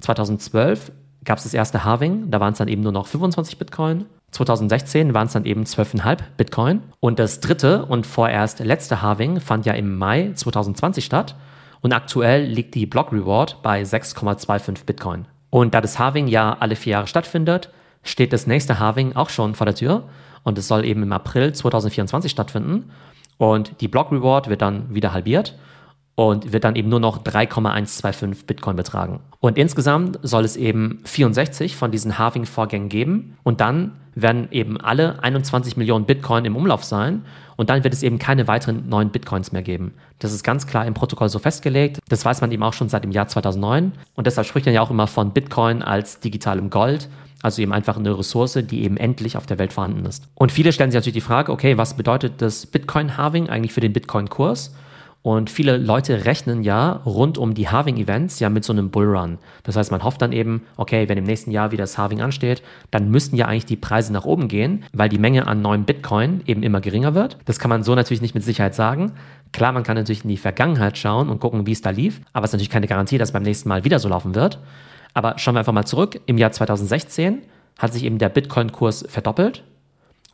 2012 0.00 0.92
gab 1.24 1.38
es 1.38 1.44
das 1.44 1.54
erste 1.54 1.84
Halving, 1.84 2.30
da 2.30 2.40
waren 2.40 2.52
es 2.52 2.58
dann 2.58 2.68
eben 2.68 2.82
nur 2.82 2.92
noch 2.92 3.06
25 3.06 3.58
Bitcoin. 3.58 4.06
2016 4.30 5.12
waren 5.12 5.26
es 5.26 5.32
dann 5.32 5.44
eben 5.44 5.64
12,5 5.64 6.18
Bitcoin. 6.36 6.82
Und 7.00 7.18
das 7.18 7.40
dritte 7.40 7.84
und 7.84 8.06
vorerst 8.06 8.60
letzte 8.60 9.02
Halving 9.02 9.40
fand 9.40 9.66
ja 9.66 9.74
im 9.74 9.98
Mai 9.98 10.32
2020 10.34 11.04
statt. 11.04 11.34
Und 11.80 11.92
aktuell 11.92 12.44
liegt 12.44 12.74
die 12.74 12.86
Block 12.86 13.12
Reward 13.12 13.62
bei 13.62 13.82
6,25 13.82 14.84
Bitcoin. 14.84 15.26
Und 15.50 15.74
da 15.74 15.80
das 15.80 15.98
Halving 15.98 16.28
ja 16.28 16.56
alle 16.58 16.76
vier 16.76 16.92
Jahre 16.92 17.06
stattfindet, 17.06 17.70
steht 18.02 18.32
das 18.32 18.46
nächste 18.46 18.78
Halving 18.78 19.14
auch 19.14 19.28
schon 19.28 19.54
vor 19.54 19.66
der 19.66 19.74
Tür. 19.74 20.04
Und 20.42 20.56
es 20.56 20.68
soll 20.68 20.84
eben 20.84 21.02
im 21.02 21.12
April 21.12 21.52
2024 21.52 22.30
stattfinden. 22.30 22.90
Und 23.36 23.80
die 23.80 23.88
Block 23.88 24.12
Reward 24.12 24.48
wird 24.48 24.62
dann 24.62 24.94
wieder 24.94 25.12
halbiert 25.12 25.58
und 26.14 26.52
wird 26.52 26.64
dann 26.64 26.76
eben 26.76 26.88
nur 26.88 27.00
noch 27.00 27.18
3,125 27.18 28.46
Bitcoin 28.46 28.76
betragen. 28.76 29.20
Und 29.40 29.58
insgesamt 29.58 30.18
soll 30.22 30.44
es 30.44 30.56
eben 30.56 31.00
64 31.04 31.76
von 31.76 31.90
diesen 31.90 32.18
Halving-Vorgängen 32.18 32.88
geben 32.88 33.38
und 33.42 33.60
dann 33.60 33.99
werden 34.14 34.48
eben 34.50 34.80
alle 34.80 35.22
21 35.22 35.76
Millionen 35.76 36.04
Bitcoin 36.04 36.44
im 36.44 36.56
Umlauf 36.56 36.84
sein 36.84 37.24
und 37.56 37.70
dann 37.70 37.84
wird 37.84 37.94
es 37.94 38.02
eben 38.02 38.18
keine 38.18 38.48
weiteren 38.48 38.88
neuen 38.88 39.10
Bitcoins 39.10 39.52
mehr 39.52 39.62
geben. 39.62 39.94
Das 40.18 40.32
ist 40.32 40.42
ganz 40.42 40.66
klar 40.66 40.86
im 40.86 40.94
Protokoll 40.94 41.28
so 41.28 41.38
festgelegt. 41.38 41.98
Das 42.08 42.24
weiß 42.24 42.40
man 42.40 42.52
eben 42.52 42.62
auch 42.62 42.72
schon 42.72 42.88
seit 42.88 43.04
dem 43.04 43.12
Jahr 43.12 43.28
2009 43.28 43.92
und 44.14 44.26
deshalb 44.26 44.46
spricht 44.46 44.66
man 44.66 44.74
ja 44.74 44.82
auch 44.82 44.90
immer 44.90 45.06
von 45.06 45.32
Bitcoin 45.32 45.82
als 45.82 46.20
digitalem 46.20 46.70
Gold. 46.70 47.08
Also 47.42 47.62
eben 47.62 47.72
einfach 47.72 47.96
eine 47.96 48.18
Ressource, 48.18 48.58
die 48.64 48.82
eben 48.84 48.98
endlich 48.98 49.36
auf 49.36 49.46
der 49.46 49.58
Welt 49.58 49.72
vorhanden 49.72 50.04
ist. 50.04 50.28
Und 50.34 50.52
viele 50.52 50.72
stellen 50.72 50.90
sich 50.90 50.98
natürlich 50.98 51.14
die 51.14 51.20
Frage, 51.22 51.52
okay, 51.52 51.78
was 51.78 51.96
bedeutet 51.96 52.42
das 52.42 52.66
Bitcoin-Halving 52.66 53.48
eigentlich 53.48 53.72
für 53.72 53.80
den 53.80 53.94
Bitcoin-Kurs? 53.94 54.74
Und 55.22 55.50
viele 55.50 55.76
Leute 55.76 56.24
rechnen 56.24 56.62
ja 56.62 56.92
rund 57.04 57.36
um 57.36 57.52
die 57.52 57.68
Halving-Events 57.68 58.40
ja 58.40 58.48
mit 58.48 58.64
so 58.64 58.72
einem 58.72 58.90
Bullrun. 58.90 59.36
Das 59.64 59.76
heißt, 59.76 59.90
man 59.90 60.02
hofft 60.02 60.22
dann 60.22 60.32
eben, 60.32 60.62
okay, 60.78 61.10
wenn 61.10 61.18
im 61.18 61.24
nächsten 61.24 61.50
Jahr 61.50 61.72
wieder 61.72 61.82
das 61.82 61.98
Halving 61.98 62.22
ansteht, 62.22 62.62
dann 62.90 63.10
müssten 63.10 63.36
ja 63.36 63.46
eigentlich 63.46 63.66
die 63.66 63.76
Preise 63.76 64.14
nach 64.14 64.24
oben 64.24 64.48
gehen, 64.48 64.84
weil 64.94 65.10
die 65.10 65.18
Menge 65.18 65.46
an 65.46 65.60
neuen 65.60 65.84
Bitcoin 65.84 66.42
eben 66.46 66.62
immer 66.62 66.80
geringer 66.80 67.14
wird. 67.14 67.36
Das 67.44 67.58
kann 67.58 67.68
man 67.68 67.82
so 67.82 67.94
natürlich 67.94 68.22
nicht 68.22 68.34
mit 68.34 68.44
Sicherheit 68.44 68.74
sagen. 68.74 69.12
Klar, 69.52 69.72
man 69.72 69.82
kann 69.82 69.96
natürlich 69.96 70.24
in 70.24 70.30
die 70.30 70.38
Vergangenheit 70.38 70.96
schauen 70.96 71.28
und 71.28 71.38
gucken, 71.38 71.66
wie 71.66 71.72
es 71.72 71.82
da 71.82 71.90
lief, 71.90 72.22
aber 72.32 72.44
es 72.44 72.50
ist 72.50 72.54
natürlich 72.54 72.70
keine 72.70 72.86
Garantie, 72.86 73.18
dass 73.18 73.28
es 73.28 73.32
beim 73.32 73.42
nächsten 73.42 73.68
Mal 73.68 73.84
wieder 73.84 73.98
so 73.98 74.08
laufen 74.08 74.34
wird. 74.34 74.58
Aber 75.12 75.38
schauen 75.38 75.54
wir 75.54 75.58
einfach 75.58 75.72
mal 75.72 75.84
zurück. 75.84 76.18
Im 76.26 76.38
Jahr 76.38 76.52
2016 76.52 77.42
hat 77.78 77.92
sich 77.92 78.04
eben 78.04 78.18
der 78.18 78.28
Bitcoin-Kurs 78.30 79.04
verdoppelt 79.08 79.64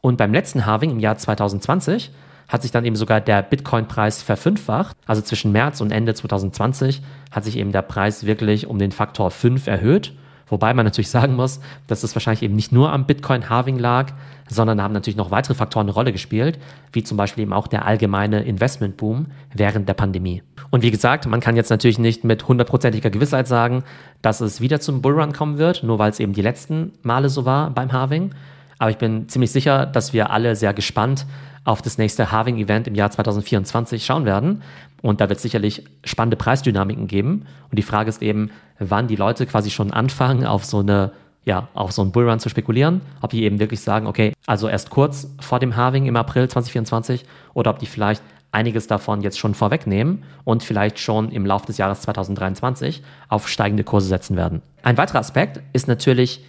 und 0.01 0.17
beim 0.17 0.33
letzten 0.33 0.67
Halving 0.67 0.91
im 0.91 1.01
Jahr 1.01 1.17
2020 1.17 2.13
hat 2.49 2.63
sich 2.63 2.71
dann 2.71 2.85
eben 2.85 2.97
sogar 2.97 3.21
der 3.21 3.43
Bitcoin-Preis 3.43 4.23
verfünffacht. 4.23 4.97
Also 5.07 5.23
zwischen 5.23 5.53
März 5.53 5.81
und 5.81 5.91
Ende 5.91 6.15
2020 6.15 7.03
hat 7.31 7.45
sich 7.45 7.57
eben 7.57 7.73
der 7.73 7.83
Preis 7.83 8.25
wirklich 8.27 8.67
um 8.67 8.79
den 8.79 8.93
Faktor 8.93 9.31
5 9.31 9.67
erhöht. 9.67 10.13
Wobei 10.49 10.73
man 10.75 10.85
natürlich 10.85 11.11
sagen 11.11 11.35
muss, 11.35 11.61
dass 11.89 12.05
es 12.05 12.15
wahrscheinlich 12.15 12.43
eben 12.43 12.55
nicht 12.55 12.71
nur 12.71 12.93
am 12.93 13.05
Bitcoin-Halving 13.05 13.79
lag, 13.79 14.13
sondern 14.49 14.81
haben 14.81 14.95
natürlich 14.95 15.17
noch 15.17 15.33
weitere 15.33 15.55
Faktoren 15.55 15.87
eine 15.87 15.95
Rolle 15.95 16.13
gespielt, 16.13 16.61
wie 16.93 17.03
zum 17.03 17.17
Beispiel 17.17 17.43
eben 17.43 17.53
auch 17.53 17.67
der 17.67 17.85
allgemeine 17.85 18.43
Investmentboom 18.45 19.27
während 19.53 19.89
der 19.89 19.95
Pandemie. 19.95 20.43
Und 20.71 20.83
wie 20.83 20.93
gesagt, 20.93 21.27
man 21.27 21.41
kann 21.41 21.57
jetzt 21.57 21.71
natürlich 21.71 21.99
nicht 21.99 22.23
mit 22.23 22.47
hundertprozentiger 22.47 23.11
Gewissheit 23.11 23.49
sagen, 23.49 23.83
dass 24.23 24.41
es 24.41 24.61
wieder 24.61 24.79
zum 24.79 25.03
Bullrun 25.03 25.33
kommen 25.33 25.59
wird, 25.59 25.83
nur 25.83 25.99
weil 25.99 26.11
es 26.11 26.21
eben 26.21 26.33
die 26.33 26.43
letzten 26.43 26.93
Male 27.03 27.29
so 27.29 27.45
war 27.45 27.71
beim 27.71 27.93
Halving. 27.93 28.33
Aber 28.79 28.91
ich 28.91 28.99
bin 28.99 29.29
ziemlich 29.29 29.51
sicher, 29.51 29.87
dass 29.87 30.13
wir 30.13 30.31
alle 30.31 30.55
sehr 30.55 30.75
gespannt 30.75 31.27
auf 31.67 31.83
das 31.83 31.99
nächste 31.99 32.33
Halving-Event 32.33 32.87
im 32.87 32.95
Jahr 32.95 33.11
2024 33.11 34.07
schauen 34.07 34.25
werden. 34.25 34.63
Und 35.03 35.21
da 35.21 35.29
wird 35.29 35.37
es 35.37 35.43
sicherlich 35.43 35.85
spannende 36.05 36.37
Preisdynamiken 36.37 37.07
geben. 37.07 37.47
Und 37.71 37.79
die 37.79 37.83
Frage 37.83 38.09
ist 38.09 38.23
eben, 38.23 38.51
wann 38.79 39.09
die 39.09 39.17
Leute 39.17 39.47
quasi 39.47 39.71
schon 39.71 39.93
anfangen, 39.93 40.47
auf 40.47 40.65
so 40.65 40.79
eine 40.79 41.13
ja, 41.45 41.69
auf 41.75 41.93
so 41.93 42.03
einen 42.03 42.11
Bullrun 42.11 42.41
zu 42.41 42.49
spekulieren, 42.49 43.03
ob 43.21 43.31
die 43.31 43.45
eben 43.45 43.61
wirklich 43.61 43.81
sagen, 43.81 44.09
okay, 44.09 44.33
also 44.47 44.69
erst 44.69 44.91
kurz 44.91 45.31
vor 45.39 45.61
dem 45.61 45.77
Halving 45.77 46.07
im 46.07 46.17
April 46.17 46.49
2024 46.49 47.25
oder 47.55 47.71
ob 47.71 47.79
die 47.79 47.87
vielleicht 47.87 48.21
einiges 48.51 48.89
davon 48.89 49.21
jetzt 49.21 49.39
schon 49.39 49.55
vorwegnehmen 49.55 50.25
und 50.43 50.65
vielleicht 50.65 50.99
schon 50.99 51.31
im 51.31 51.47
Laufe 51.47 51.67
des 51.67 51.79
Jahres 51.79 52.01
2023 52.01 53.01
auf 53.29 53.49
steigende 53.49 53.85
Kurse 53.85 54.09
setzen 54.09 54.37
werden. 54.37 54.61
Ein 54.83 54.97
weiterer 54.97 55.21
Aspekt 55.21 55.61
ist 55.73 55.87
natürlich, 55.87 56.45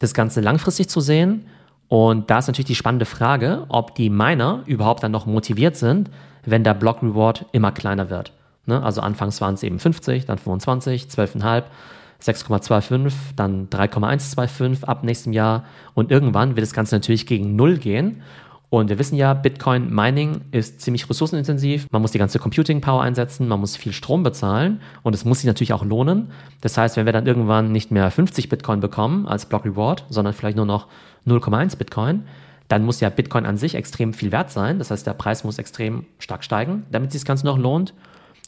das 0.00 0.14
Ganze 0.14 0.40
langfristig 0.40 0.88
zu 0.88 1.00
sehen. 1.00 1.46
Und 1.90 2.30
da 2.30 2.38
ist 2.38 2.46
natürlich 2.46 2.68
die 2.68 2.76
spannende 2.76 3.04
Frage, 3.04 3.64
ob 3.68 3.96
die 3.96 4.10
Miner 4.10 4.62
überhaupt 4.66 5.02
dann 5.02 5.10
noch 5.10 5.26
motiviert 5.26 5.74
sind, 5.74 6.08
wenn 6.46 6.62
der 6.62 6.72
Block 6.72 7.02
Reward 7.02 7.46
immer 7.50 7.72
kleiner 7.72 8.10
wird. 8.10 8.32
Ne? 8.66 8.80
Also 8.80 9.00
anfangs 9.00 9.40
waren 9.40 9.54
es 9.54 9.64
eben 9.64 9.80
50, 9.80 10.24
dann 10.24 10.38
25, 10.38 11.06
12,5, 11.06 11.64
6,25, 12.22 13.12
dann 13.34 13.68
3,125 13.70 14.88
ab 14.88 15.02
nächstem 15.02 15.32
Jahr. 15.32 15.64
Und 15.94 16.12
irgendwann 16.12 16.54
wird 16.54 16.64
das 16.64 16.74
Ganze 16.74 16.94
natürlich 16.94 17.26
gegen 17.26 17.56
Null 17.56 17.76
gehen. 17.78 18.22
Und 18.70 18.88
wir 18.88 19.00
wissen 19.00 19.16
ja, 19.16 19.34
Bitcoin 19.34 19.92
Mining 19.92 20.42
ist 20.52 20.80
ziemlich 20.80 21.10
ressourcenintensiv. 21.10 21.88
Man 21.90 22.00
muss 22.00 22.12
die 22.12 22.18
ganze 22.18 22.38
Computing 22.38 22.80
Power 22.80 23.02
einsetzen, 23.02 23.48
man 23.48 23.58
muss 23.58 23.76
viel 23.76 23.92
Strom 23.92 24.22
bezahlen 24.22 24.80
und 25.02 25.12
es 25.12 25.24
muss 25.24 25.40
sich 25.40 25.46
natürlich 25.46 25.72
auch 25.72 25.84
lohnen. 25.84 26.30
Das 26.60 26.78
heißt, 26.78 26.96
wenn 26.96 27.04
wir 27.04 27.12
dann 27.12 27.26
irgendwann 27.26 27.72
nicht 27.72 27.90
mehr 27.90 28.08
50 28.08 28.48
Bitcoin 28.48 28.78
bekommen 28.78 29.26
als 29.26 29.46
Block 29.46 29.64
Reward, 29.64 30.04
sondern 30.08 30.34
vielleicht 30.34 30.56
nur 30.56 30.66
noch 30.66 30.86
0,1 31.26 31.76
Bitcoin, 31.76 32.22
dann 32.68 32.84
muss 32.84 33.00
ja 33.00 33.10
Bitcoin 33.10 33.44
an 33.44 33.56
sich 33.56 33.74
extrem 33.74 34.14
viel 34.14 34.30
wert 34.30 34.52
sein. 34.52 34.78
Das 34.78 34.92
heißt, 34.92 35.04
der 35.04 35.14
Preis 35.14 35.42
muss 35.42 35.58
extrem 35.58 36.06
stark 36.20 36.44
steigen, 36.44 36.84
damit 36.92 37.10
sich 37.10 37.22
das 37.22 37.26
Ganze 37.26 37.46
noch 37.46 37.58
lohnt. 37.58 37.92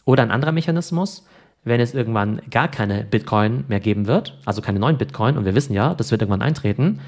Oder 0.04 0.22
ein 0.22 0.30
anderer 0.30 0.52
Mechanismus, 0.52 1.26
wenn 1.64 1.80
es 1.80 1.94
irgendwann 1.94 2.40
gar 2.48 2.68
keine 2.68 3.02
Bitcoin 3.02 3.64
mehr 3.66 3.80
geben 3.80 4.06
wird, 4.06 4.38
also 4.44 4.62
keine 4.62 4.78
neuen 4.78 4.98
Bitcoin, 4.98 5.36
und 5.36 5.44
wir 5.44 5.56
wissen 5.56 5.74
ja, 5.74 5.94
das 5.94 6.12
wird 6.12 6.22
irgendwann 6.22 6.42
eintreten, 6.42 7.00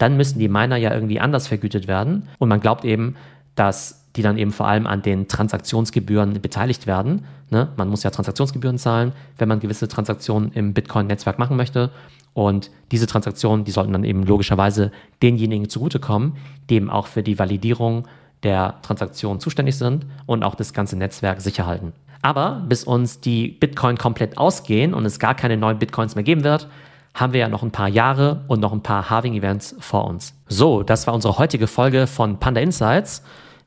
dann 0.00 0.16
müssen 0.16 0.38
die 0.38 0.48
Miner 0.48 0.76
ja 0.76 0.94
irgendwie 0.94 1.20
anders 1.20 1.46
vergütet 1.46 1.86
werden. 1.86 2.28
Und 2.38 2.48
man 2.48 2.60
glaubt 2.60 2.86
eben, 2.86 3.16
dass 3.54 4.08
die 4.16 4.22
dann 4.22 4.38
eben 4.38 4.50
vor 4.50 4.66
allem 4.66 4.86
an 4.86 5.02
den 5.02 5.28
Transaktionsgebühren 5.28 6.40
beteiligt 6.40 6.86
werden. 6.86 7.26
Ne? 7.50 7.68
Man 7.76 7.88
muss 7.88 8.02
ja 8.02 8.10
Transaktionsgebühren 8.10 8.78
zahlen, 8.78 9.12
wenn 9.36 9.48
man 9.48 9.60
gewisse 9.60 9.88
Transaktionen 9.88 10.52
im 10.52 10.72
Bitcoin-Netzwerk 10.72 11.38
machen 11.38 11.56
möchte. 11.56 11.90
Und 12.32 12.70
diese 12.90 13.06
Transaktionen, 13.06 13.64
die 13.64 13.72
sollten 13.72 13.92
dann 13.92 14.04
eben 14.04 14.22
logischerweise 14.22 14.90
denjenigen 15.22 15.68
zugutekommen, 15.68 16.36
die 16.70 16.76
eben 16.76 16.88
auch 16.88 17.06
für 17.06 17.22
die 17.22 17.38
Validierung 17.38 18.08
der 18.42 18.76
Transaktion 18.80 19.38
zuständig 19.38 19.76
sind 19.76 20.06
und 20.24 20.44
auch 20.44 20.54
das 20.54 20.72
ganze 20.72 20.96
Netzwerk 20.96 21.42
sicher 21.42 21.66
halten. 21.66 21.92
Aber 22.22 22.64
bis 22.66 22.84
uns 22.84 23.20
die 23.20 23.48
Bitcoin 23.48 23.98
komplett 23.98 24.38
ausgehen 24.38 24.94
und 24.94 25.04
es 25.04 25.18
gar 25.18 25.34
keine 25.34 25.58
neuen 25.58 25.78
Bitcoins 25.78 26.14
mehr 26.14 26.24
geben 26.24 26.42
wird, 26.42 26.68
haben 27.14 27.32
wir 27.32 27.40
ja 27.40 27.48
noch 27.48 27.62
ein 27.62 27.70
paar 27.70 27.88
Jahre 27.88 28.44
und 28.48 28.60
noch 28.60 28.72
ein 28.72 28.82
paar 28.82 29.10
Halving-Events 29.10 29.76
vor 29.80 30.06
uns. 30.06 30.34
So, 30.48 30.82
das 30.82 31.06
war 31.06 31.14
unsere 31.14 31.38
heutige 31.38 31.66
Folge 31.66 32.06
von 32.06 32.38
Panda 32.38 32.60
Insights. 32.60 33.22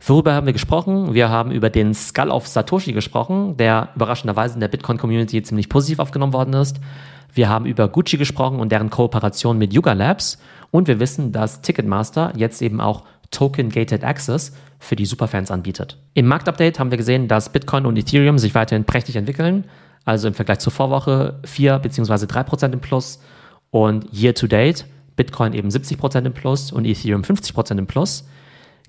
Worüber 0.06 0.34
haben 0.34 0.46
wir 0.46 0.54
gesprochen? 0.54 1.14
Wir 1.14 1.30
haben 1.30 1.52
über 1.52 1.70
den 1.70 1.94
Skull 1.94 2.30
of 2.30 2.48
Satoshi 2.48 2.92
gesprochen, 2.92 3.56
der 3.58 3.90
überraschenderweise 3.96 4.56
in 4.56 4.60
der 4.60 4.68
Bitcoin-Community 4.68 5.42
ziemlich 5.44 5.70
positiv 5.70 6.00
aufgenommen 6.00 6.34
worden 6.34 6.54
ist. 6.54 6.80
Wir 7.34 7.50
haben 7.50 7.66
über 7.66 7.88
Gucci 7.88 8.18
gesprochen 8.18 8.60
und 8.60 8.72
deren 8.72 8.90
Kooperation 8.90 9.58
mit 9.58 9.74
Yuga 9.74 9.94
Labs. 9.94 10.40
Und 10.72 10.88
wir 10.88 11.00
wissen, 11.00 11.32
dass 11.32 11.62
Ticketmaster 11.62 12.34
jetzt 12.36 12.62
eben 12.62 12.82
auch 12.82 13.04
Token 13.32 13.70
Gated 13.70 14.04
Access 14.04 14.54
für 14.78 14.96
die 14.96 15.06
Superfans 15.06 15.50
anbietet. 15.50 15.98
Im 16.14 16.28
Marktupdate 16.28 16.80
haben 16.80 16.92
wir 16.92 16.98
gesehen, 16.98 17.28
dass 17.28 17.50
Bitcoin 17.50 17.86
und 17.86 17.98
Ethereum 17.98 18.38
sich 18.38 18.54
weiterhin 18.54 18.84
prächtig 18.84 19.16
entwickeln. 19.16 19.66
Also 20.06 20.28
im 20.28 20.34
Vergleich 20.34 20.60
zur 20.60 20.74
Vorwoche 20.74 21.40
4 21.46 21.80
bzw. 21.80 22.26
3% 22.26 22.74
im 22.74 22.80
Plus 22.80 23.22
und 23.72 24.12
Year 24.14 24.34
to 24.36 24.48
Date 24.48 24.86
Bitcoin 25.16 25.54
eben 25.54 25.70
70% 25.70 26.26
im 26.26 26.34
Plus 26.34 26.72
und 26.72 26.86
Ethereum 26.86 27.22
50% 27.22 27.78
im 27.78 27.88
Plus. 27.88 28.28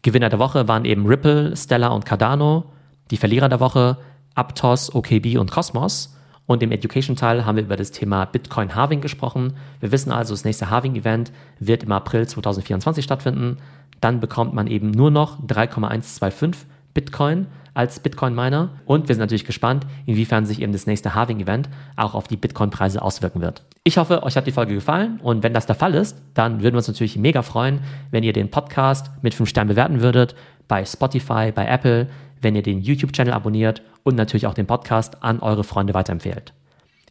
Gewinner 0.03 0.29
der 0.29 0.39
Woche 0.39 0.69
waren 0.69 0.85
eben 0.85 1.07
Ripple, 1.07 1.57
Stellar 1.57 1.95
und 1.95 2.05
Cardano. 2.05 2.65
Die 3.11 3.17
Verlierer 3.17 3.49
der 3.49 3.61
Woche 3.61 3.99
Aptos, 4.35 4.95
OKB 4.95 5.39
und 5.39 5.51
Cosmos. 5.51 6.17
Und 6.47 6.63
im 6.63 6.73
Education-Teil 6.73 7.47
haben 7.47 7.57
wir 7.57 7.65
über 7.65 7.77
das 7.77 7.91
Thema 7.91 8.27
Bitcoin 8.27 8.75
Halving 8.75 9.01
gesprochen. 9.01 9.55
Wir 9.81 9.93
wissen 9.93 10.13
also, 10.13 10.35
das 10.35 10.45
nächste 10.45 10.69
Halving-Event 10.69 11.33
wird 11.59 11.85
im 11.85 11.93
April 11.93 12.27
2024 12.27 13.03
stattfinden. 13.05 13.59
Dann 14.01 14.21
bekommt 14.21 14.53
man 14.53 14.67
eben 14.67 14.91
nur 14.91 15.11
noch 15.11 15.39
3,125 15.47 16.67
Bitcoin 16.93 17.47
als 17.75 18.01
Bitcoin-Miner. 18.01 18.71
Und 18.87 19.09
wir 19.09 19.15
sind 19.15 19.21
natürlich 19.21 19.45
gespannt, 19.45 19.87
inwiefern 20.07 20.47
sich 20.47 20.63
eben 20.63 20.73
das 20.73 20.87
nächste 20.87 21.15
Halving-Event 21.15 21.69
auch 21.97 22.15
auf 22.15 22.29
die 22.29 22.37
Bitcoin-Preise 22.37 23.03
auswirken 23.03 23.43
wird. 23.43 23.65
Ich 23.83 23.99
hoffe, 23.99 24.23
euch 24.23 24.37
hat 24.37 24.47
die 24.47 24.53
Folge 24.53 24.75
gefallen 24.75 25.21
und 25.23 25.43
wenn 25.43 25.53
das 25.53 25.67
der 25.67 25.75
Fall 25.75 25.95
ist, 25.95 26.23
dann 26.33 26.63
würden 26.63 26.75
wir 26.75 26.79
uns 26.79 26.89
natürlich 26.89 27.19
mega 27.19 27.43
freuen, 27.43 27.81
wenn 28.11 28.25
ihr 28.25 28.33
den 28.33 28.51
Podcast 28.51 29.11
mit 29.23 29.35
5 29.35 29.49
Sternen 29.49 29.69
bewerten 29.69 30.01
würdet, 30.01 30.35
bei 30.69 30.85
Spotify, 30.85 31.53
bei 31.53 31.67
Apple, 31.67 32.09
wenn 32.41 32.55
ihr 32.55 32.63
den 32.63 32.81
YouTube-Channel 32.81 33.35
abonniert 33.35 33.83
und 34.05 34.17
natürlich 34.17 34.47
auch 34.47 34.55
den 34.55 34.67
Podcast 34.67 35.23
an 35.23 35.41
eure 35.41 35.65
Freunde 35.65 35.93
weiterempfehlt. 35.93 36.55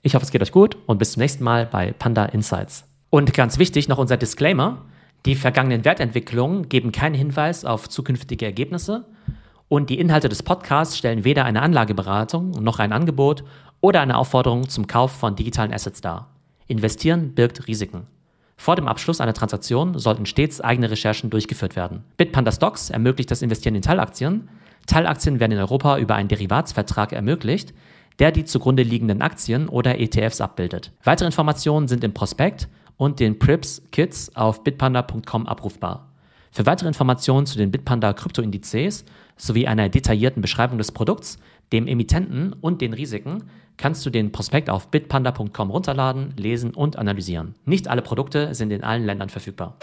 Ich 0.02 0.16
hoffe, 0.16 0.26
es 0.26 0.32
geht 0.32 0.42
euch 0.42 0.52
gut 0.52 0.78
und 0.86 0.98
bis 0.98 1.14
zum 1.14 1.22
nächsten 1.22 1.44
Mal 1.44 1.66
bei 1.66 1.94
Panda 1.94 2.26
Insights. 2.26 2.86
Und 3.10 3.34
ganz 3.34 3.60
wichtig 3.60 3.88
noch 3.88 4.00
unser 4.00 4.18
Disclaimer. 4.18 4.82
Die 5.26 5.36
vergangenen 5.36 5.86
Wertentwicklungen 5.86 6.68
geben 6.68 6.92
keinen 6.92 7.16
Hinweis 7.16 7.64
auf 7.64 7.88
zukünftige 7.88 8.46
Ergebnisse 8.46 9.06
und 9.74 9.90
die 9.90 10.00
Inhalte 10.00 10.30
des 10.30 10.44
Podcasts 10.44 10.96
stellen 10.96 11.24
weder 11.24 11.46
eine 11.46 11.64
Anlageberatung 11.64 12.52
noch 12.52 12.78
ein 12.78 12.94
Angebot 12.94 13.44
oder 13.82 14.02
eine 14.02 14.20
Aufforderung 14.20 14.70
zum 14.70 14.86
Kauf 14.86 15.12
von 15.12 15.36
digitalen 15.36 15.74
Assets 15.74 16.00
dar. 16.00 16.30
Investieren 16.68 17.34
birgt 17.34 17.68
Risiken. 17.68 18.06
Vor 18.56 18.76
dem 18.76 18.88
Abschluss 18.88 19.20
einer 19.20 19.34
Transaktion 19.34 19.98
sollten 19.98 20.28
stets 20.28 20.62
eigene 20.62 20.92
Recherchen 20.92 21.32
durchgeführt 21.32 21.76
werden. 21.76 22.04
Bitpanda 22.18 22.52
Stocks 22.52 22.92
ermöglicht 22.92 23.32
das 23.32 23.42
Investieren 23.42 23.74
in 23.74 23.82
Teilaktien. 23.82 24.48
Teilaktien 24.86 25.40
werden 25.40 25.54
in 25.54 25.58
Europa 25.58 25.98
über 25.98 26.14
einen 26.14 26.30
Derivatsvertrag 26.30 27.12
ermöglicht, 27.12 27.74
der 28.20 28.32
die 28.32 28.46
zugrunde 28.46 28.84
liegenden 28.84 29.24
Aktien 29.24 29.68
oder 29.68 30.00
ETFs 30.00 30.40
abbildet. 30.40 30.92
Weitere 31.04 31.26
Informationen 31.26 31.88
sind 31.88 32.04
im 32.04 32.14
Prospekt 32.14 32.68
und 32.98 33.20
den 33.20 33.40
Prips 33.40 33.82
Kits 33.92 34.36
auf 34.36 34.64
bitpanda.com 34.64 35.48
abrufbar. 35.48 36.13
Für 36.54 36.68
weitere 36.68 36.88
Informationen 36.88 37.48
zu 37.48 37.58
den 37.58 37.72
Bitpanda 37.72 38.14
Kryptoindizes 38.14 39.06
sowie 39.38 39.66
einer 39.66 39.90
detaillierten 39.90 40.44
Beschreibung 40.44 40.78
des 40.78 40.92
Produkts, 40.92 41.40
dem 41.72 41.88
Emittenten 41.88 42.54
und 42.54 42.80
den 42.80 42.94
Risiken 42.94 43.46
kannst 43.76 44.06
du 44.06 44.12
den 44.12 44.32
Prospekt 44.32 44.70
auf 44.70 44.90
bitpanda.com 44.90 45.72
runterladen, 45.72 46.36
lesen 46.38 46.76
und 46.76 46.96
analysieren. 46.96 47.56
Nicht 47.66 47.88
alle 47.88 48.04
Produkte 48.04 48.54
sind 48.54 48.70
in 48.70 48.84
allen 48.84 49.04
Ländern 49.04 49.30
verfügbar. 49.30 49.78